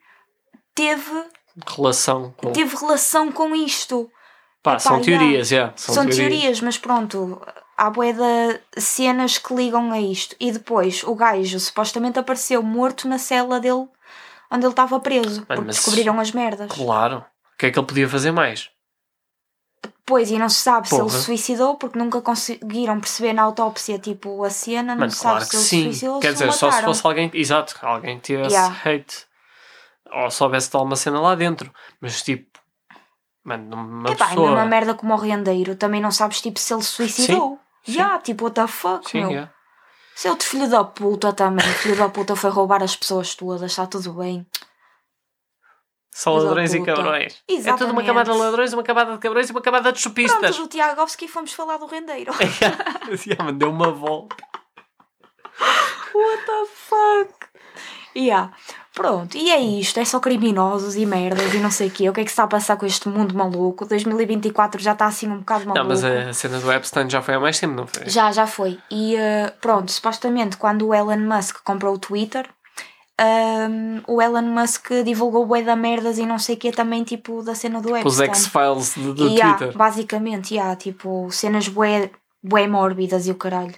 teve, 0.75 1.25
Relação 1.65 2.35
com. 2.37 2.51
teve 2.51 2.75
relação 2.75 3.31
com 3.31 3.55
isto. 3.55 4.11
Pá, 4.63 4.81
são 4.81 5.01
teorias, 5.01 5.47
já. 5.49 5.73
São, 5.77 5.95
São, 5.95 6.07
teorias. 6.07 6.17
teorias, 6.29 6.61
mas 6.61 6.77
pronto, 6.77 7.41
há 7.77 7.89
bué 7.89 8.13
de 8.13 8.81
cenas 8.81 9.39
que 9.39 9.55
ligam 9.55 9.93
a 9.93 10.01
isto. 10.01 10.35
E 10.41 10.51
depois 10.51 11.05
o 11.05 11.15
gajo 11.15 11.61
supostamente 11.61 12.19
apareceu 12.19 12.63
morto 12.63 13.07
na 13.07 13.19
cela 13.19 13.61
dele 13.61 13.87
onde 14.55 14.65
ele 14.65 14.73
estava 14.73 14.99
preso, 15.01 15.45
porque 15.47 15.63
mas- 15.63 15.77
descobriram 15.77 16.19
as 16.21 16.31
merdas. 16.33 16.71
Claro. 16.71 17.19
O 17.55 17.57
que 17.59 17.67
é 17.67 17.71
que 17.71 17.79
ele 17.79 17.87
podia 17.87 18.09
fazer 18.09 18.31
mais? 18.33 18.71
Pois, 20.07 20.31
e 20.31 20.39
não 20.39 20.49
se 20.51 20.57
sabe 20.57 20.87
se 20.89 20.95
ele 20.95 21.05
Porra. 21.05 21.17
se 21.19 21.25
suicidou 21.25 21.77
porque 21.77 21.99
nunca 21.99 22.21
conseguiram 22.21 23.01
perceber 23.01 23.33
na 23.33 23.43
autópsia 23.43 23.99
tipo 23.99 24.45
a 24.45 24.51
cena, 24.51 24.93
não 24.95 25.01
Mano, 25.01 25.11
se 25.11 25.17
sabe 25.19 25.35
claro 25.37 25.45
se 25.47 25.51
que 25.51 25.57
ele 25.57 25.63
se 25.65 25.69
sim. 25.71 25.83
suicidou 25.85 26.15
ou 26.17 26.21
Quer 26.21 26.29
se 26.29 26.33
dizer, 26.35 26.53
só 26.53 26.71
se 26.71 26.83
fosse 26.83 27.07
alguém. 27.07 27.31
Exato, 27.33 27.75
alguém 27.83 28.17
que 28.19 28.25
tivesse 28.25 28.55
Yeah. 28.55 28.77
hate. 28.85 29.27
Ou 30.13 30.31
soubesse 30.31 30.71
de 30.71 30.77
alguma 30.77 30.97
cena 30.97 31.21
lá 31.21 31.35
dentro. 31.35 31.73
Mas 32.01 32.23
tipo. 32.23 32.59
Mano, 33.43 33.77
uma 33.77 34.11
Epá, 34.11 34.27
é 34.27 34.29
pessoa. 34.31 34.51
uma 34.53 34.65
merda 34.67 34.95
como 34.95 35.13
o 35.15 35.17
rendeiro, 35.17 35.75
também 35.77 36.01
não 36.01 36.11
sabes 36.11 36.41
tipo 36.41 36.59
se 36.61 36.73
ele 36.73 36.83
se 36.83 36.89
suicidou. 36.89 37.59
Já, 37.85 38.19
tipo, 38.19 38.45
what 38.45 38.55
the 38.55 38.67
fuck, 38.67 39.11
Sim, 39.11 39.21
meu. 39.21 39.31
yeah. 39.31 39.53
Se 40.15 40.29
é 40.29 40.31
outro 40.31 40.47
filho 40.47 40.69
da 40.69 40.85
puta 40.85 41.33
também, 41.33 41.67
filho 41.67 41.97
da 41.97 42.09
puta 42.09 42.37
foi 42.37 42.51
roubar 42.51 42.83
as 42.83 42.95
pessoas 42.95 43.35
todas, 43.35 43.71
está 43.71 43.87
tudo 43.87 44.13
bem. 44.13 44.47
Da 46.25 46.31
ladrões 46.31 46.73
e 46.73 46.81
cabrões. 46.81 47.43
É 47.49 47.73
tudo 47.73 47.91
uma 47.91 48.03
Exatamente. 48.03 48.07
camada 48.07 48.33
de 48.33 48.39
ladrões, 48.39 48.73
uma 48.73 48.83
camada 48.85 49.13
de 49.13 49.19
cabrões 49.19 49.49
e 49.49 49.53
uma 49.53 49.61
camada 49.61 49.93
de 49.93 50.01
Pronto, 50.01 50.03
chupistas. 50.03 50.57
do 50.57 50.69
Tiagovski 50.69 51.27
fomos 51.27 51.53
falar 51.53 51.77
do 51.79 51.87
rendeiro. 51.87 52.33
yeah, 53.27 53.51
deu 53.51 53.71
uma 53.71 53.91
volta. 53.91 54.37
What 56.15 56.47
the 56.47 56.67
fuck? 56.73 57.54
Yeah. 58.17 58.53
Pronto, 58.95 59.37
e 59.37 59.51
é 59.51 59.61
isto, 59.61 59.99
é 59.99 60.05
só 60.05 60.21
criminosos 60.21 60.95
e 60.95 61.05
merdas 61.05 61.53
e 61.53 61.59
não 61.59 61.71
sei 61.71 61.89
o 61.89 61.91
quê. 61.91 62.09
O 62.09 62.13
que 62.13 62.21
é 62.21 62.25
que 62.25 62.31
se 62.31 62.35
está 62.35 62.45
a 62.45 62.47
passar 62.47 62.77
com 62.77 62.87
este 62.87 63.09
mundo 63.09 63.35
maluco? 63.35 63.85
2024 63.87 64.81
já 64.81 64.93
está 64.93 65.07
assim 65.07 65.29
um 65.29 65.39
bocado 65.39 65.67
maluco. 65.67 65.79
Não, 65.83 65.89
mas 65.89 66.05
a 66.05 66.33
cena 66.33 66.61
do 66.61 66.71
Epstein 66.73 67.11
já 67.11 67.21
foi 67.21 67.35
há 67.35 67.41
mais 67.41 67.59
tempo, 67.59 67.75
não 67.75 67.87
foi? 67.89 68.09
Já, 68.09 68.31
já 68.31 68.47
foi. 68.47 68.79
E 68.89 69.17
eh, 69.17 69.53
pronto, 69.61 69.91
supostamente 69.91 70.57
quando 70.57 70.87
o 70.87 70.95
Elon 70.95 71.19
Musk 71.19 71.57
comprou 71.65 71.95
o 71.95 71.99
Twitter, 71.99 72.49
ehm, 73.19 74.01
o 74.07 74.23
Elon 74.23 74.43
Musk 74.43 74.91
divulgou 75.05 75.45
bué 75.45 75.63
da 75.63 75.75
merdas 75.75 76.17
e 76.19 76.25
não 76.25 76.39
sei 76.39 76.55
o 76.55 76.59
quê 76.59 76.71
também, 76.71 77.03
tipo, 77.03 77.43
da 77.43 77.55
cena 77.57 77.81
do 77.81 77.93
Os 78.07 78.21
Epstein. 78.21 78.29
X-Files 78.29 78.95
do, 78.97 79.15
do 79.15 79.29
E 79.29 79.43
há, 79.43 79.55
Twitter. 79.55 79.77
basicamente, 79.77 80.57
há, 80.59 80.77
tipo, 80.77 81.29
cenas 81.33 81.67
bué, 81.67 82.11
bué 82.43 82.69
mórbidas 82.69 83.27
e 83.27 83.33
o 83.33 83.35
caralho. 83.35 83.75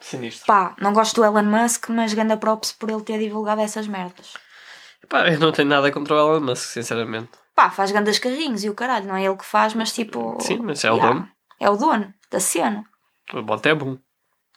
Sinistro. 0.00 0.46
Pá, 0.46 0.74
não 0.80 0.92
gosto 0.92 1.16
do 1.16 1.24
Elon 1.24 1.42
Musk, 1.42 1.88
mas 1.90 2.14
ganda 2.14 2.36
props 2.36 2.72
por 2.72 2.90
ele 2.90 3.02
ter 3.02 3.18
divulgado 3.18 3.60
essas 3.60 3.86
merdas. 3.86 4.34
Pá, 5.08 5.28
eu 5.28 5.38
não 5.38 5.52
tenho 5.52 5.68
nada 5.68 5.90
contra 5.90 6.14
o 6.14 6.18
Elon 6.18 6.40
Musk, 6.40 6.64
sinceramente. 6.70 7.30
Pá, 7.54 7.70
faz 7.70 7.90
grandes 7.90 8.18
carrinhos 8.18 8.62
e 8.62 8.70
o 8.70 8.74
caralho, 8.74 9.06
não 9.06 9.16
é 9.16 9.24
ele 9.24 9.36
que 9.36 9.44
faz, 9.44 9.74
mas 9.74 9.92
tipo. 9.92 10.38
Sim, 10.40 10.58
mas 10.58 10.84
é 10.84 10.90
o 10.92 10.96
yeah, 10.96 11.12
dono. 11.14 11.28
É 11.60 11.70
o 11.70 11.76
dono 11.76 12.14
da 12.30 12.38
cena. 12.40 12.84
O 13.34 13.42
bote 13.42 13.68
é 13.68 13.74
bom. 13.74 13.98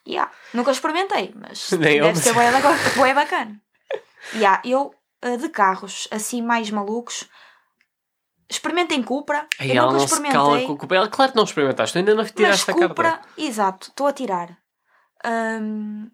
Yeah. 0.08 0.32
Nunca 0.54 0.72
experimentei, 0.72 1.34
mas 1.36 1.72
Nem 1.78 1.98
eu, 1.98 2.06
deve 2.06 2.18
mas- 2.18 2.24
ser 2.24 2.34
bué 2.98 3.14
bacana. 3.14 3.60
Yeah, 4.36 4.62
eu, 4.64 4.94
eh, 5.22 5.38
de 5.38 5.50
carros 5.50 6.08
assim 6.12 6.42
mais 6.42 6.70
malucos, 6.70 7.28
experimentem 8.50 9.02
Cupra. 9.02 9.48
Aí 9.60 9.72
eu 9.72 9.78
ela 9.84 9.94
nunca 9.94 10.08
se 10.08 10.22
cala 10.22 10.28
experimentei. 10.30 10.68
com 10.68 10.74
o 10.74 10.78
Cupra. 10.78 11.08
Claro 11.08 11.32
que 11.32 11.38
não 11.38 11.44
experimentaste, 11.44 11.94
tu 11.94 11.98
ainda 12.00 12.14
não 12.14 12.24
Mas 12.24 12.32
tiraste 12.32 12.70
a 12.70 12.74
carta. 12.74 12.88
Cupra, 12.90 13.22
exato, 13.38 13.88
estou 13.90 14.08
a 14.08 14.14
tirar. 14.14 14.58
Ahm, 15.24 16.08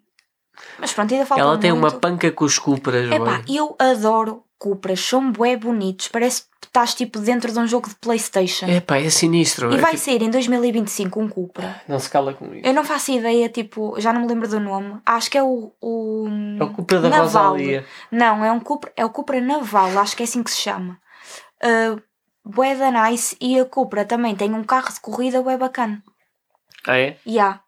mas 0.78 0.92
pronto, 0.92 1.12
ainda 1.14 1.24
falta 1.26 1.40
Ela 1.42 1.58
tem 1.58 1.70
muito. 1.72 1.84
uma 1.84 2.00
panca 2.00 2.30
com 2.32 2.44
os 2.44 2.58
Cupras, 2.58 3.10
Epá, 3.10 3.42
eu 3.48 3.76
adoro 3.78 4.44
Cupras, 4.58 5.00
são 5.00 5.30
bué 5.30 5.56
bonitos, 5.56 6.08
parece 6.08 6.42
que 6.60 6.66
estás 6.66 6.92
tipo 6.94 7.20
dentro 7.20 7.52
de 7.52 7.58
um 7.60 7.66
jogo 7.66 7.88
de 7.88 7.94
Playstation. 7.94 8.66
Epá, 8.66 8.98
é 8.98 9.08
sinistro. 9.08 9.70
E 9.72 9.76
é 9.76 9.78
vai 9.78 9.92
tipo- 9.92 10.04
sair 10.04 10.20
em 10.22 10.30
2025 10.30 11.20
um 11.20 11.28
Cupra. 11.28 11.80
Não 11.86 11.98
se 12.00 12.10
cala 12.10 12.34
com 12.34 12.52
isso. 12.54 12.66
Eu 12.66 12.74
não 12.74 12.82
faço 12.84 13.12
ideia, 13.12 13.48
tipo, 13.48 13.94
já 14.00 14.12
não 14.12 14.22
me 14.22 14.26
lembro 14.26 14.48
do 14.48 14.58
nome. 14.58 15.00
Acho 15.06 15.30
que 15.30 15.38
é 15.38 15.42
o. 15.44 15.72
o 15.80 16.26
É 16.58 16.64
o 16.64 16.72
Cupra 16.72 17.00
da 17.00 17.08
Naval. 17.08 17.52
Rosalia. 17.52 17.86
Não, 18.10 18.44
é 18.44 18.50
um 18.50 18.58
Cupra, 18.58 18.92
é 18.96 19.04
o 19.04 19.10
Cupra 19.10 19.40
Naval, 19.40 19.96
acho 19.98 20.16
que 20.16 20.24
é 20.24 20.26
assim 20.26 20.42
que 20.42 20.50
se 20.50 20.58
chama. 20.58 20.98
Uh, 21.62 22.02
bué 22.44 22.74
da 22.74 22.90
nice 22.90 23.36
e 23.40 23.60
a 23.60 23.64
Cupra 23.64 24.04
também 24.04 24.34
tem 24.34 24.52
um 24.52 24.64
carro 24.64 24.92
de 24.92 25.00
corrida 25.00 25.40
bué 25.40 25.56
bacana. 25.56 26.02
Ah, 26.86 26.98
é? 26.98 27.16
Há. 27.40 27.60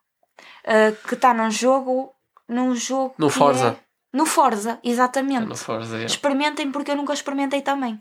Uh, 0.66 0.94
que 1.08 1.14
está 1.14 1.32
num 1.34 1.50
jogo. 1.50 2.12
Num 2.48 2.74
jogo. 2.74 3.14
No 3.18 3.30
Forza. 3.30 3.76
é- 3.80 3.90
No 4.12 4.26
Forza, 4.26 4.78
exatamente. 4.82 5.46
No 5.46 5.56
Forza, 5.56 5.98
é. 5.98 6.04
Experimentem 6.04 6.70
porque 6.72 6.90
eu 6.90 6.96
nunca 6.96 7.12
experimentei 7.12 7.62
também. 7.62 7.96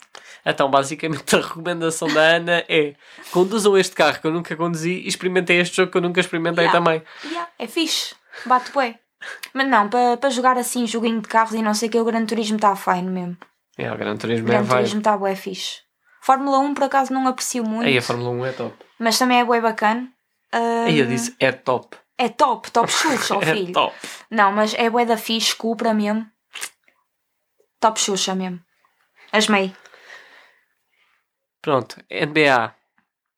Então, 0.45 0.69
basicamente, 0.69 1.33
a 1.37 1.39
recomendação 1.41 2.07
da 2.11 2.21
Ana 2.21 2.65
é 2.67 2.95
conduzam 3.31 3.77
este 3.77 3.95
carro 3.95 4.19
que 4.19 4.25
eu 4.27 4.31
nunca 4.31 4.55
conduzi 4.55 4.91
e 4.91 5.07
experimentem 5.07 5.59
este 5.59 5.77
jogo 5.77 5.91
que 5.91 5.97
eu 5.97 6.01
nunca 6.01 6.19
experimentei 6.19 6.65
Yeah. 6.65 6.79
também. 6.79 7.03
Yeah, 7.23 7.49
é 7.59 7.67
fixe. 7.67 8.15
Bate 8.45 8.71
bué. 8.71 8.97
Mas 9.53 9.67
não, 9.67 9.87
para 9.89 10.17
para 10.17 10.29
jogar 10.29 10.57
assim, 10.57 10.87
joguinho 10.87 11.21
de 11.21 11.27
carros 11.27 11.53
e 11.53 11.61
não 11.61 11.73
sei 11.73 11.89
o 11.89 11.91
que, 11.91 11.99
o 11.99 12.05
Gran 12.05 12.25
Turismo 12.25 12.55
está 12.55 12.75
fine 12.75 13.03
mesmo. 13.09 13.37
É, 13.77 13.91
o 13.91 13.97
Gran 13.97 14.15
Turismo 14.17 14.47
é 14.47 14.51
Gran 14.51 14.63
vai. 14.63 14.77
Turismo 14.79 14.99
está 14.99 15.15
bué 15.17 15.35
fixe. 15.35 15.81
Fórmula 16.21 16.57
1 16.59 16.73
por 16.73 16.83
acaso 16.85 17.13
não 17.13 17.27
aprecio 17.27 17.63
muito, 17.63 17.85
Aí 17.87 17.97
a 17.97 18.01
Fórmula 18.01 18.29
1 18.31 18.45
é 18.45 18.51
top. 18.53 18.73
mas 18.97 19.17
também 19.19 19.39
é 19.39 19.45
bué 19.45 19.61
bacana. 19.61 20.07
Ah, 20.51 20.85
Aí 20.87 20.97
eu 20.99 21.05
disse 21.05 21.35
é 21.39 21.51
top. 21.51 21.95
É 22.21 22.27
top, 22.27 22.69
top 22.69 22.91
Xuxa, 22.91 23.37
ó 23.37 23.41
É 23.41 23.53
filho. 23.53 23.71
top. 23.71 23.95
Não, 24.29 24.51
mas 24.51 24.73
é 24.73 24.89
bué 24.89 25.05
da 25.05 25.15
fixe, 25.15 25.55
Cupra 25.55 25.93
mesmo. 25.93 26.27
Top 27.79 27.97
Xuxa 27.97 28.35
mesmo. 28.35 28.59
Asmei. 29.31 29.73
Pronto, 31.61 31.95
NBA. 32.11 32.75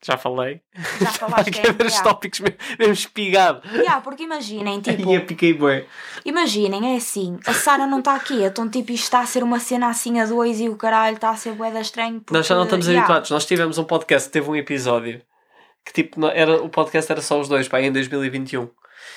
Já 0.04 0.18
falei. 0.18 0.62
Já 1.00 1.12
falaste 1.14 1.52
que 1.52 1.60
é 1.60 1.86
os 1.86 2.00
tópicos 2.02 2.40
mesmo, 2.40 2.58
mesmo 2.80 2.94
espigado. 2.94 3.62
Yeah, 3.70 4.02
porque 4.02 4.24
imaginem, 4.24 4.82
tipo, 4.82 5.14
eu 5.14 5.24
piquei 5.28 5.54
bué. 5.54 5.86
imaginem, 6.26 6.96
é 6.96 6.98
assim, 6.98 7.40
a 7.46 7.54
Sara 7.54 7.86
não 7.86 8.00
está 8.00 8.16
aqui, 8.16 8.42
então 8.44 8.68
tipo 8.68 8.92
isto 8.92 9.04
está 9.04 9.20
a 9.20 9.28
ser 9.28 9.44
uma 9.44 9.60
cena 9.60 9.90
assim 9.90 10.20
a 10.20 10.26
dois 10.26 10.60
e 10.60 10.68
o 10.70 10.76
caralho 10.76 11.18
está 11.18 11.30
a 11.30 11.38
ser 11.38 11.54
bué 11.54 11.70
da 11.70 11.82
estranho. 11.82 12.20
Porque, 12.20 12.34
Nós 12.34 12.48
já 12.48 12.56
não 12.56 12.64
estamos 12.64 12.88
yeah, 12.88 13.04
habituados. 13.04 13.30
Nós 13.30 13.46
tivemos 13.46 13.78
um 13.78 13.84
podcast, 13.84 14.28
teve 14.32 14.50
um 14.50 14.56
episódio 14.56 15.22
que 15.86 15.94
tipo, 15.94 16.26
era, 16.28 16.62
o 16.62 16.70
podcast 16.70 17.12
era 17.12 17.22
só 17.22 17.40
os 17.40 17.48
dois, 17.48 17.68
pá, 17.68 17.82
em 17.82 17.92
2021. 17.92 18.70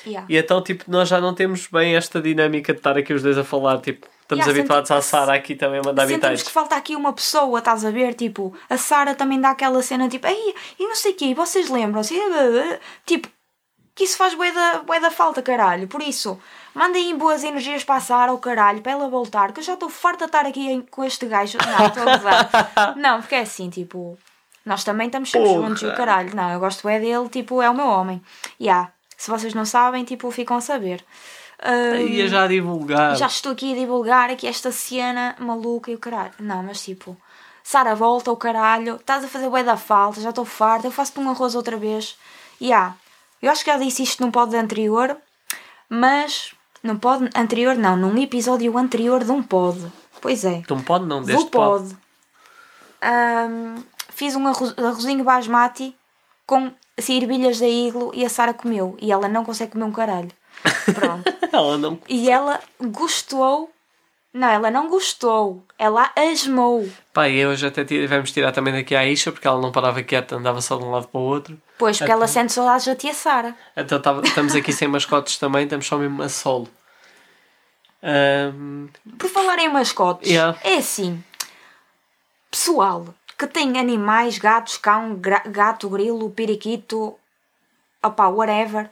yeah. 0.06 0.26
E 0.30 0.36
então, 0.36 0.62
tipo, 0.62 0.84
nós 0.88 1.08
já 1.08 1.20
não 1.20 1.34
temos 1.34 1.66
bem 1.66 1.94
esta 1.96 2.20
dinâmica 2.20 2.72
de 2.72 2.78
estar 2.78 2.96
aqui 2.96 3.12
os 3.12 3.22
dois 3.22 3.36
a 3.38 3.44
falar. 3.44 3.78
Tipo, 3.80 4.06
estamos 4.22 4.44
Yeah, 4.46 4.58
habituados 4.60 4.90
à 4.90 5.00
Sara 5.02 5.34
aqui 5.34 5.54
também 5.54 5.80
a 5.80 5.82
mandar 5.82 6.06
Sentimos 6.06 6.42
que 6.42 6.50
falta 6.50 6.74
aqui 6.76 6.96
uma 6.96 7.12
pessoa, 7.12 7.58
estás 7.58 7.84
a 7.84 7.90
ver? 7.90 8.14
Tipo, 8.14 8.54
a 8.70 8.76
Sara 8.78 9.14
também 9.14 9.40
dá 9.40 9.50
aquela 9.50 9.82
cena 9.82 10.08
tipo, 10.08 10.26
ei, 10.26 10.54
e 10.78 10.86
não 10.86 10.94
sei 10.94 11.12
o 11.12 11.14
quê, 11.14 11.26
e 11.26 11.34
vocês 11.34 11.68
lembram-se? 11.68 12.14
E, 12.14 12.78
Tipo, 13.06 13.28
que 13.94 14.04
isso 14.04 14.16
faz 14.16 14.34
bué 14.34 14.50
da, 14.50 14.78
bué 14.82 14.98
da 14.98 15.10
falta, 15.10 15.40
caralho. 15.42 15.86
Por 15.86 16.02
isso, 16.02 16.40
mandem 16.74 17.16
boas 17.16 17.44
energias 17.44 17.84
para 17.84 17.96
a 17.96 18.00
Sara, 18.00 18.32
o 18.32 18.38
caralho, 18.38 18.80
para 18.80 18.92
ela 18.92 19.08
voltar, 19.08 19.52
que 19.52 19.60
eu 19.60 19.64
já 19.64 19.74
estou 19.74 19.88
farta 19.88 20.24
de 20.24 20.30
estar 20.30 20.46
aqui 20.46 20.68
em- 20.68 20.80
com 20.80 21.04
este 21.04 21.26
gajo. 21.26 21.58
Não, 21.58 21.86
estou 21.86 22.02
a 22.08 22.16
gozar. 22.16 22.50
Não, 22.96 23.20
porque 23.20 23.34
é 23.36 23.40
assim, 23.42 23.70
tipo, 23.70 24.18
nós 24.64 24.84
também 24.84 25.06
estamos 25.06 25.30
sempre 25.30 25.48
Porra. 25.48 25.68
juntos 25.68 25.82
e 25.82 25.86
o 25.86 25.94
caralho. 25.94 26.34
Não, 26.34 26.50
eu 26.50 26.60
gosto 26.60 26.88
é 26.88 26.98
dele, 26.98 27.28
tipo, 27.28 27.60
é 27.62 27.68
o 27.70 27.74
meu 27.74 27.86
homem. 27.86 28.22
E 28.58 28.64
yeah, 28.64 28.90
se 29.16 29.30
vocês 29.30 29.54
não 29.54 29.64
sabem, 29.64 30.04
tipo, 30.04 30.30
ficam 30.30 30.56
a 30.56 30.60
saber. 30.60 31.04
Ah, 31.58 31.96
Ia 31.96 32.28
já 32.28 32.46
divulgar. 32.46 33.16
já 33.16 33.26
estou 33.26 33.52
aqui 33.52 33.72
a 33.72 33.76
divulgar 33.76 34.30
aqui 34.30 34.46
esta 34.46 34.70
cena 34.72 35.34
maluca 35.38 35.90
e 35.90 35.94
o 35.94 35.98
caralho. 35.98 36.32
Não, 36.40 36.62
mas 36.62 36.82
tipo, 36.84 37.16
Sara 37.62 37.94
volta 37.94 38.30
o 38.30 38.36
caralho, 38.36 38.96
estás 38.96 39.24
a 39.24 39.28
fazer 39.28 39.48
bué 39.48 39.62
da 39.62 39.76
falta, 39.76 40.20
já 40.20 40.30
estou 40.30 40.44
farta, 40.44 40.86
eu 40.86 40.90
faço-te 40.90 41.20
um 41.20 41.30
arroz 41.30 41.54
outra 41.54 41.76
vez. 41.76 42.16
E 42.60 42.72
há, 42.72 42.92
eu 43.40 43.50
acho 43.50 43.64
que 43.64 43.70
já 43.70 43.78
disse 43.78 44.02
isto 44.02 44.22
num 44.22 44.30
pod 44.30 44.54
anterior, 44.56 45.16
mas 45.88 46.54
num 46.82 46.96
pod 46.98 47.30
anterior 47.34 47.76
não, 47.76 47.96
num 47.96 48.18
episódio 48.20 48.76
anterior 48.76 49.24
de 49.24 49.30
um 49.30 49.42
pod. 49.42 49.80
Pois 50.20 50.44
é, 50.44 50.62
Não 50.68 50.82
pode, 50.82 51.06
não, 51.06 51.20
do 51.20 51.26
deste 51.26 51.50
pode. 51.50 51.84
pod. 51.84 51.96
Ahm, 53.00 53.76
fiz 54.14 54.34
um 54.36 54.46
arroz, 54.46 54.74
arrozinho 54.78 55.24
basmati 55.24 55.94
com 56.46 56.72
ervilhas 57.08 57.58
da 57.60 57.66
iglo 57.68 58.10
e 58.14 58.24
a 58.24 58.28
Sara 58.28 58.54
comeu. 58.54 58.96
E 59.00 59.10
ela 59.12 59.28
não 59.28 59.44
consegue 59.44 59.72
comer 59.72 59.84
um 59.84 59.92
caralho. 59.92 60.30
Pronto. 60.94 61.24
Ela 61.52 61.78
não. 61.78 61.98
E 62.08 62.30
ela 62.30 62.60
gostou. 62.80 63.70
Não, 64.32 64.48
ela 64.48 64.70
não 64.70 64.88
gostou. 64.88 65.62
Ela 65.78 66.10
asmou. 66.16 66.88
Pá, 67.12 67.28
e 67.28 67.46
hoje 67.46 67.66
até 67.66 67.84
tivemos 67.84 68.32
tirar 68.32 68.50
também 68.50 68.72
daqui 68.74 68.94
à 68.96 69.06
Isha, 69.06 69.30
porque 69.30 69.46
ela 69.46 69.60
não 69.60 69.70
parava 69.70 70.02
quieta, 70.02 70.34
andava 70.36 70.60
só 70.60 70.76
de 70.76 70.82
um 70.84 70.90
lado 70.90 71.06
para 71.06 71.20
o 71.20 71.22
outro. 71.24 71.60
Pois, 71.78 71.96
porque 71.98 72.10
ela 72.10 72.26
sente 72.26 72.52
saudades 72.52 72.86
da 72.86 72.96
tia 72.96 73.14
Sara. 73.14 73.54
Então 73.76 74.00
tava- 74.02 74.22
estamos 74.26 74.54
aqui 74.56 74.72
sem 74.72 74.88
mascotes 74.88 75.36
também, 75.38 75.62
estamos 75.64 75.86
só 75.86 75.96
mesmo 75.96 76.20
a 76.22 76.28
solo. 76.28 76.68
Ahm, 78.02 78.88
Por 79.18 79.30
falar 79.30 79.58
em 79.60 79.68
mascotes, 79.72 80.28
Yeah. 80.30 80.58
é 80.64 80.76
assim. 80.78 81.22
Pessoal 82.50 83.06
que 83.38 83.46
tem 83.46 83.78
animais, 83.78 84.38
gatos, 84.38 84.76
cão, 84.76 85.18
gato, 85.46 85.88
grilo, 85.88 86.30
periquito, 86.30 87.14
opá, 88.02 88.28
whatever. 88.28 88.88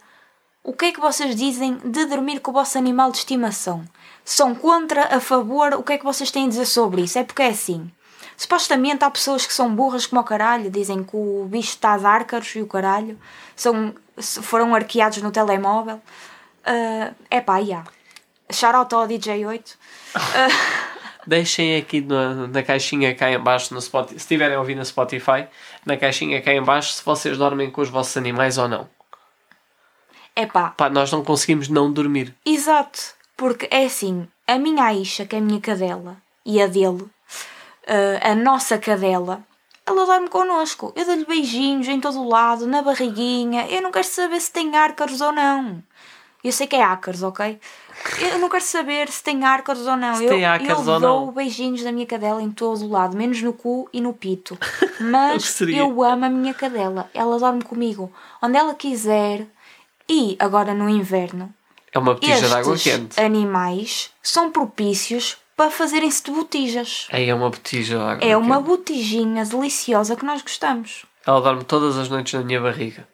O 0.65 0.73
que 0.73 0.87
é 0.87 0.93
que 0.93 1.01
vocês 1.01 1.35
dizem 1.35 1.77
de 1.85 2.07
dormir 2.07 2.41
com 2.41 2.51
o 2.51 2.55
vosso 2.55 2.79
animal 2.79 3.11
de 3.11 3.19
estimação? 3.19 3.85
São 4.25 4.55
contra, 4.55 5.17
a 5.17 5.21
favor? 5.21 5.75
O 5.75 5.83
que 5.83 5.95
é 5.95 5.99
que 5.99 6.05
vocês 6.05 6.31
têm 6.31 6.47
a 6.47 6.49
dizer 6.49 6.67
sobre 6.67 7.03
isso? 7.03 7.19
É 7.19 7.25
porque 7.25 7.43
é 7.43 7.49
assim. 7.49 7.91
Supostamente 8.37 9.05
há 9.05 9.11
pessoas 9.11 9.47
que 9.47 9.53
são 9.53 9.75
burras 9.75 10.07
como 10.07 10.21
o 10.21 10.25
caralho, 10.25 10.71
dizem 10.71 11.05
que 11.05 11.17
o 11.17 11.47
bicho 11.49 11.71
está 11.71 11.95
às 11.95 12.05
árcaros 12.05 12.55
e 12.55 12.63
o 12.63 12.67
caralho, 12.67 13.19
são, 13.55 13.95
foram 14.19 14.75
arqueados 14.75 15.21
no 15.23 15.31
telemóvel. 15.31 16.01
É 17.31 17.41
pá, 17.41 17.59
yeah. 17.59 17.89
Shout 18.51 18.95
ao 18.95 19.07
DJ8. 19.07 19.77
Deixem 21.27 21.77
aqui 21.77 22.01
na, 22.01 22.47
na 22.49 22.63
caixinha 22.63 23.15
cá 23.15 23.31
em 23.31 23.39
baixo 23.39 23.73
no 23.73 23.81
Spotify, 23.81 24.15
se 24.19 24.25
estiverem 24.25 24.57
a 24.57 24.59
ouvir 24.59 24.75
no 24.75 24.85
Spotify, 24.85 25.47
na 25.87 25.97
caixinha 25.97 26.43
cá 26.43 26.53
em 26.53 26.63
baixo 26.63 26.93
se 26.95 27.05
vocês 27.05 27.39
dormem 27.39 27.71
com 27.71 27.81
os 27.81 27.89
vossos 27.89 28.17
animais 28.17 28.59
ou 28.59 28.69
não. 28.69 28.89
É 30.35 30.47
pá, 30.47 30.71
Pá, 30.71 30.89
nós 30.91 31.13
não 31.13 31.23
conseguimos 31.23 31.69
não 31.69 31.93
dormir. 31.93 32.35
exato. 32.45 33.01
Porque 33.37 33.67
é 33.71 33.85
assim, 33.87 34.29
a 34.47 34.59
minha 34.59 34.85
Aisha, 34.85 35.27
que 35.27 35.35
é 35.35 35.39
a 35.39 35.43
minha 35.43 35.61
cadela, 35.61 36.17
e 36.45 36.61
a 36.63 36.67
dele, 36.67 37.07
eh, 37.87 38.21
a 38.23 38.35
nossa 38.35 38.79
cadela, 38.79 39.43
ela 39.85 40.07
dorme 40.07 40.29
connosco. 40.29 40.93
Eu 40.95 41.05
dou-lhe 41.05 41.25
beijinhos 41.25 41.89
em 41.89 41.99
todo 42.01 42.21
o 42.21 42.29
lado, 42.29 42.67
na 42.67 42.83
barriguinha. 42.83 43.67
Eu 43.69 43.83
não 43.83 43.91
quero 43.91 44.07
saber 44.07 44.41
se 44.41 44.53
tem 44.53 44.77
ácaros 44.77 45.21
ou 45.21 45.33
não. 45.33 45.83
Eu 46.45 46.53
sei 46.53 46.67
que 46.67 46.77
é 46.77 46.83
ácaros, 46.83 47.23
ok? 47.23 47.59
Eu 48.21 48.39
não 48.39 48.49
quero 48.49 48.65
saber 48.65 49.09
se 49.11 49.23
tem 49.23 49.45
ácaros 49.45 49.87
ou 49.87 49.97
não. 49.97 50.15
Se 50.17 50.25
eu 50.25 50.31
tem 50.31 50.45
ácaros 50.45 50.87
eu 50.87 50.95
ou 50.95 51.01
dou 51.01 51.27
não. 51.27 51.33
beijinhos 51.33 51.83
da 51.83 51.93
minha 51.93 52.07
cadela 52.07 52.43
em 52.43 52.51
todo 52.51 52.85
o 52.85 52.89
lado, 52.91 53.17
menos 53.17 53.41
no 53.43 53.53
cu 53.53 53.89
e 53.93 54.01
no 54.01 54.13
pito. 54.13 54.59
Mas 55.01 55.61
eu 55.63 56.03
amo 56.03 56.25
a 56.25 56.29
minha 56.29 56.55
cadela. 56.55 57.09
Ela 57.15 57.39
dorme 57.39 57.63
comigo 57.63 58.13
onde 58.41 58.57
ela 58.57 58.75
quiser. 58.75 59.47
E 60.09 60.37
agora 60.39 60.75
no 60.75 60.89
inverno, 60.89 61.53
É 61.93 61.99
uma 61.99 62.15
botija 62.15 62.47
de 62.49 62.55
água 62.55 62.75
estes 62.75 62.93
quente. 62.93 63.21
animais 63.21 64.11
são 64.23 64.51
propícios 64.51 65.37
para 65.57 65.71
fazerem-se 65.71 66.25
de 66.25 66.31
botijas. 66.33 67.07
Aí 67.13 67.29
é 67.29 67.35
uma 67.35 67.49
botija 67.51 67.97
de 67.97 68.03
água 68.03 68.25
É 68.29 68.37
uma 68.37 68.57
quente. 68.57 68.67
botijinha 68.67 69.45
deliciosa 69.45 70.17
que 70.17 70.25
nós 70.25 70.43
gostamos. 70.43 71.05
Ela 71.27 71.41
dorme 71.41 71.63
todas 71.65 71.97
as 71.97 72.09
noites 72.09 72.35
na 72.35 72.41
minha 72.43 72.61
barriga. 72.61 73.07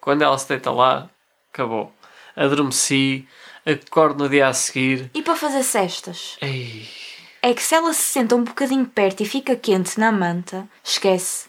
Quando 0.00 0.22
ela 0.22 0.36
se 0.36 0.48
deita 0.48 0.70
lá, 0.72 1.08
acabou. 1.52 1.92
Adormeci, 2.36 3.26
acordo 3.66 4.24
no 4.24 4.28
dia 4.30 4.48
a 4.48 4.52
seguir. 4.52 5.10
E 5.14 5.22
para 5.22 5.36
fazer 5.36 5.62
cestas? 5.62 6.36
Ei, 6.40 6.88
É 7.42 7.52
que 7.52 7.62
se 7.62 7.74
ela 7.74 7.92
se 7.92 8.02
senta 8.02 8.34
um 8.34 8.44
bocadinho 8.44 8.86
perto 8.86 9.22
e 9.22 9.26
fica 9.26 9.54
quente 9.56 9.98
na 9.98 10.10
manta, 10.10 10.66
esquece. 10.82 11.46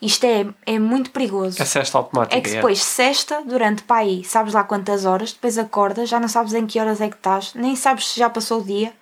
Isto 0.00 0.24
é, 0.24 0.46
é 0.66 0.78
muito 0.78 1.10
perigoso. 1.10 1.60
a 1.62 1.66
cesta 1.66 1.98
automática. 1.98 2.36
É 2.36 2.40
que 2.40 2.50
depois 2.50 2.82
cesta 2.82 3.42
durante 3.44 3.82
pá 3.82 3.98
aí, 3.98 4.22
sabes 4.24 4.54
lá 4.54 4.62
quantas 4.64 5.04
horas, 5.04 5.32
depois 5.32 5.58
acordas, 5.58 6.08
já 6.08 6.20
não 6.20 6.28
sabes 6.28 6.54
em 6.54 6.66
que 6.66 6.78
horas 6.78 7.00
é 7.00 7.08
que 7.08 7.16
estás, 7.16 7.54
nem 7.54 7.74
sabes 7.74 8.08
se 8.08 8.18
já 8.18 8.30
passou 8.30 8.60
o 8.60 8.64
dia. 8.64 8.92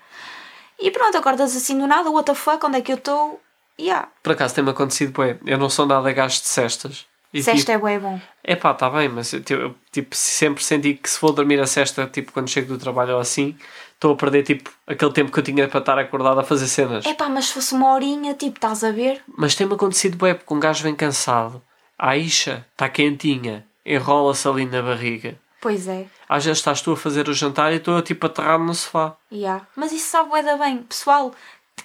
E 0.79 0.91
pronto, 0.91 1.17
acordas 1.17 1.55
assim 1.55 1.79
do 1.79 1.87
nada, 1.87 2.11
what 2.11 2.27
the 2.27 2.35
fuck, 2.35 2.65
onde 2.67 2.79
é 2.79 2.81
que 2.81 2.93
eu 2.93 2.97
estou? 2.97 3.41
Yeah. 3.79 4.09
Por 4.23 4.33
acaso 4.33 4.55
tem-me 4.55 4.71
acontecido, 4.71 5.13
bué. 5.13 5.39
Eu 5.47 5.59
não 5.59 5.71
sou 5.71 5.87
nada 5.87 6.13
gasto 6.13 6.43
de 6.43 6.49
cestas. 6.49 7.07
E 7.33 7.43
Cesta 7.43 7.73
é 7.73 7.79
bué 7.79 7.99
bom. 7.99 8.21
É 8.45 8.55
pá, 8.55 8.73
está 8.73 8.91
bem, 8.91 9.09
mas 9.09 9.33
eu, 9.33 9.41
tipo, 9.43 9.75
tipo, 9.91 10.15
sempre 10.15 10.63
senti 10.63 10.95
que 10.95 11.09
se 11.09 11.19
vou 11.19 11.33
dormir 11.33 11.59
a 11.61 11.67
cesta, 11.67 12.07
tipo, 12.07 12.31
quando 12.31 12.49
chego 12.49 12.69
do 12.69 12.79
trabalho 12.79 13.15
ou 13.15 13.21
assim, 13.21 13.57
estou 13.95 14.13
a 14.13 14.17
perder, 14.17 14.43
tipo, 14.43 14.71
aquele 14.87 15.13
tempo 15.13 15.33
que 15.33 15.39
eu 15.39 15.43
tinha 15.43 15.67
para 15.67 15.81
estar 15.81 15.99
acordado 15.99 16.41
a 16.41 16.45
fazer 16.45 16.67
cenas. 16.67 17.07
É 17.07 17.15
pá, 17.15 17.31
mas 17.31 17.47
se 17.47 17.55
fosse 17.55 17.75
uma 17.75 17.95
horinha, 17.95 18.35
tipo, 18.35 18.57
estás 18.57 18.85
a 18.85 18.91
ver? 18.91 19.23
Mas 19.27 19.55
tem-me 19.55 19.75
acontecido, 19.75 20.19
bué, 20.19 20.35
porque 20.35 20.53
um 20.53 20.61
gajo 20.61 20.83
vem 20.83 20.95
cansado, 20.95 21.63
a 21.99 22.17
Isha 22.17 22.67
está 22.73 22.89
quentinha, 22.89 23.65
enrola-se 23.87 24.47
ali 24.47 24.67
na 24.67 24.83
barriga. 24.83 25.41
Pois 25.61 25.87
é. 25.89 26.07
Às 26.29 26.45
vezes 26.45 26.59
estás 26.59 26.83
tu 26.83 26.93
a 26.93 26.97
fazer 26.97 27.29
o 27.29 27.33
jantar 27.33 27.73
e 27.73 27.77
estou, 27.77 28.03
tipo, 28.03 28.27
aterrado 28.27 28.65
no 28.65 28.75
sofá. 28.75 29.17
Yeah. 29.33 29.65
Mas 29.75 29.93
isso 29.93 30.11
sabe 30.11 30.29
bué 30.29 30.43
da 30.43 30.57
bem. 30.57 30.79
Pessoal, 30.79 31.33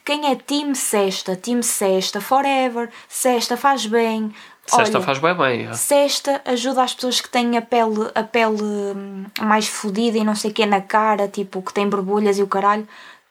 quem 0.04 0.32
é 0.32 0.36
time 0.36 0.76
cesta, 0.76 1.36
time 1.36 1.62
cesta, 1.62 2.20
forever, 2.20 2.90
cesta 3.08 3.56
faz 3.56 3.86
bem. 3.86 4.34
Olha, 4.72 5.02
faz 5.02 5.18
bem 5.20 5.34
bem. 5.36 5.70
ó. 5.70 5.74
Cesta 5.74 6.42
ajuda 6.46 6.84
as 6.84 6.94
pessoas 6.94 7.22
que 7.22 7.30
têm 7.30 7.58
a 7.58 7.62
pele, 7.62 8.10
a 8.14 8.24
pele 8.24 8.62
hum, 8.62 9.26
mais 9.42 9.68
fodida 9.68 10.18
e 10.18 10.24
não 10.24 10.36
sei 10.36 10.52
o 10.52 10.54
que 10.54 10.66
na 10.66 10.82
cara, 10.82 11.28
tipo, 11.28 11.62
que 11.62 11.74
tem 11.74 11.88
borbulhas 11.88 12.38
e 12.38 12.44
o 12.44 12.48
caralho. 12.48 12.88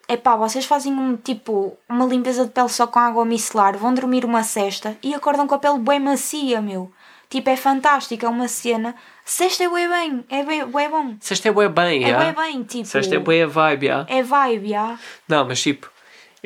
Epá, 0.09 0.37
vocês 0.37 0.65
fazem 0.65 0.93
um 0.93 1.17
tipo 1.17 1.77
uma 1.89 2.07
limpeza 2.07 2.45
de 2.45 2.51
pele 2.53 2.69
só 2.69 2.87
com 2.87 2.99
água 2.99 3.25
micelar, 3.25 3.77
vão 3.77 3.93
dormir 3.93 4.25
uma 4.25 4.43
cesta 4.45 4.97
e 5.03 5.13
acordam 5.15 5.47
com 5.49 5.55
a 5.57 5.59
pele 5.59 5.79
bem 5.81 5.99
macia, 6.01 6.61
meu. 6.63 6.91
Tipo, 7.29 7.51
é 7.51 7.57
fantástico, 7.57 8.25
é 8.25 8.29
uma 8.29 8.47
cena. 8.47 8.95
Cesta 9.25 9.65
é 9.65 9.69
bem 9.69 9.89
bem, 9.89 10.25
é 10.31 10.45
bem, 10.45 10.65
bué 10.65 10.89
bom. 10.89 11.17
Cesta 11.21 11.49
é 11.49 11.53
bué 11.53 11.69
bem, 11.69 12.05
É 12.05 12.11
já. 12.11 12.19
bem 12.21 12.33
bem, 12.33 12.63
tipo. 12.63 12.87
Cesta 12.87 13.17
é 13.17 13.19
bué 13.19 13.45
vibe, 13.45 13.87
já. 13.89 14.07
É 14.09 14.23
vibe, 14.23 14.69
já. 14.69 14.97
Não, 15.29 15.45
mas 15.45 15.61
tipo, 15.61 15.91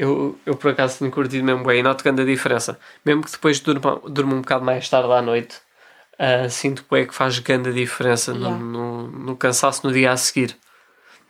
eu, 0.01 0.39
eu 0.47 0.57
por 0.57 0.71
acaso 0.71 0.99
tenho 0.99 1.11
curtido 1.11 1.45
mesmo 1.45 1.65
bem 1.65 1.81
e 1.81 1.83
noto 1.83 2.03
grande 2.03 2.23
a 2.23 2.25
diferença. 2.25 2.79
Mesmo 3.05 3.23
que 3.23 3.31
depois 3.33 3.61
durma, 3.61 4.01
durma 4.09 4.35
um 4.35 4.41
bocado 4.41 4.65
mais 4.65 4.89
tarde 4.89 5.13
à 5.13 5.21
noite, 5.23 5.57
ah, 6.19 6.49
sinto 6.49 6.85
bem 6.91 7.07
que 7.07 7.15
faz 7.15 7.39
grande 7.39 7.73
diferença 7.73 8.33
no- 8.33 8.41
Yeah. 8.41 8.59
no, 8.65 9.07
no 9.09 9.37
cansaço 9.37 9.87
no 9.87 9.93
dia 9.93 10.13
a 10.13 10.17
seguir. 10.17 10.57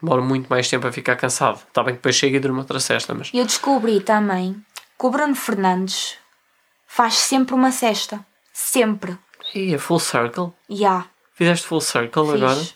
Demoro 0.02 0.22
muito 0.22 0.48
mais 0.48 0.68
tempo 0.68 0.86
a 0.86 0.92
ficar 0.92 1.16
cansado. 1.16 1.56
Está 1.68 1.82
bem 1.82 1.92
que 1.94 1.98
depois 1.98 2.14
chego 2.16 2.36
e 2.36 2.40
durmo 2.40 2.60
outra 2.60 2.80
cesta, 2.80 3.12
mas. 3.14 3.30
E 3.34 3.38
eu 3.38 3.44
descobri 3.44 4.00
também 4.00 4.54
que 4.98 5.06
o 5.06 5.10
Bruno 5.10 5.34
Fernandes 5.34 6.16
faz 6.86 7.14
sempre 7.14 7.54
uma 7.54 7.70
cesta. 7.70 8.24
Sempre. 8.52 9.18
Ih, 9.54 9.74
é 9.74 9.78
full 9.78 9.98
circle? 9.98 10.52
Ya. 10.70 11.06
Fizeste 11.34 11.66
full 11.66 11.80
circle 11.80 12.30
agora? 12.34 12.56
Fiz. 12.56 12.74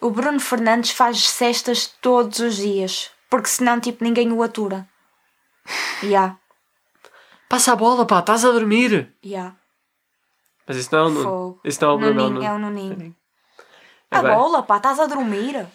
O 0.00 0.10
Bruno 0.10 0.40
Fernandes 0.40 0.90
faz 0.92 1.28
cestas 1.28 1.86
todos 2.00 2.38
os 2.38 2.56
dias. 2.56 3.10
Porque 3.30 3.48
senão, 3.48 3.78
tipo, 3.80 4.02
ninguém 4.04 4.32
o 4.32 4.42
atura. 4.42 4.86
Ya. 6.02 6.36
Passa 7.48 7.72
a 7.72 7.76
bola, 7.76 8.04
pá, 8.06 8.18
estás 8.20 8.44
a 8.44 8.50
dormir. 8.50 9.14
Ya. 9.24 9.54
Mas 10.66 10.76
isso 10.76 10.88
não 10.92 10.98
é 10.98 11.06
o 11.06 11.10
Nuno. 11.10 11.22
Fogo. 11.24 11.60
Isso 11.64 11.80
não 11.84 11.90
é 11.90 11.94
o. 11.94 11.98
Nuninho, 11.98 12.42
é 12.42 12.52
o 12.52 12.58
Nuninho. 12.58 13.16
A 14.10 14.18
Agora, 14.18 14.34
bola, 14.34 14.62
pá, 14.62 14.76
estás 14.78 14.98
a 14.98 15.06
dormir. 15.06 15.66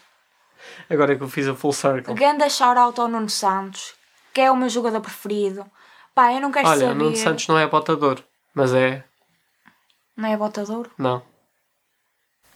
agora 0.89 1.15
que 1.15 1.23
eu 1.23 1.27
fiz 1.29 1.47
a 1.47 1.55
full 1.55 1.73
circle. 1.73 2.13
Ganda 2.13 2.49
shout-out 2.49 2.99
ao 2.99 3.07
Nuno 3.07 3.29
Santos, 3.29 3.93
que 4.33 4.41
é 4.41 4.51
o 4.51 4.55
meu 4.55 4.67
jogador 4.69 4.99
preferido. 5.01 5.65
Pá, 6.13 6.33
eu 6.33 6.41
não 6.41 6.51
quero 6.51 6.67
Olha, 6.67 6.79
saber. 6.79 6.91
o 6.91 6.95
Nuno 6.95 7.15
Santos 7.15 7.47
não 7.47 7.57
é 7.57 7.67
botador, 7.67 8.21
mas 8.53 8.73
é. 8.73 9.03
Não 10.17 10.29
é 10.29 10.37
botador? 10.37 10.89
Não. 10.97 11.21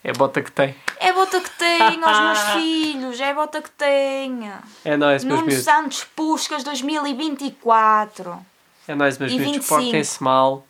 É 0.04 0.14
bota 0.14 0.42
que 0.42 0.52
tem. 0.52 0.76
É 1.00 1.12
bota 1.12 1.42
que 1.42 1.50
tem 1.52 2.04
aos 2.04 2.20
meus 2.20 2.40
filhos, 2.54 3.20
é 3.20 3.34
bota 3.34 3.62
que 3.62 3.72
tenha. 3.72 4.60
É 4.86 4.96
nós, 4.96 5.24
meus 5.24 5.40
Nuno 5.40 5.48
miúdos. 5.48 5.66
Santos 5.66 6.04
Puscas 6.16 6.64
2024. 6.64 8.46
É 8.88 8.96
nós, 8.96 9.18
meus 9.18 9.34
miúdos. 9.34 9.54
25. 9.54 9.68
Portem-se 9.68 10.24
mal. 10.24 10.66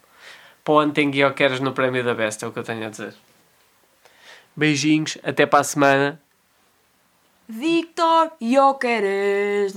Para 0.64 0.74
o 0.74 0.80
ano 0.80 0.92
tem 0.92 1.12
no 1.62 1.72
prémio 1.72 2.04
da 2.04 2.14
Besta, 2.14 2.46
é 2.46 2.50
o 2.50 2.52
que 2.52 2.60
eu 2.60 2.64
tenho 2.64 2.86
a 2.86 2.90
dizer. 2.90 3.16
Beijinhos, 4.56 5.18
até 5.24 5.46
para 5.46 5.60
a 5.60 5.64
semana. 5.64 6.22
Victor 7.48 8.32
Jokeres. 8.40 9.74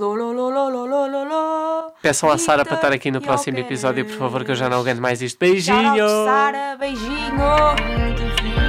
Peçam 2.03 2.31
à 2.31 2.37
Sara 2.37 2.65
para 2.65 2.75
estar 2.75 2.93
aqui 2.93 3.11
no 3.11 3.21
próximo 3.23 3.59
episódio, 3.59 4.05
por 4.05 4.19
favor, 4.19 4.45
que 4.45 4.51
eu 4.51 4.55
já 4.55 4.69
não 4.69 4.81
aguento 4.81 5.01
mais 5.01 5.23
isto. 5.23 5.39
Beijinho! 5.39 6.07
Sara, 6.27 6.77
beijinho. 6.77 8.62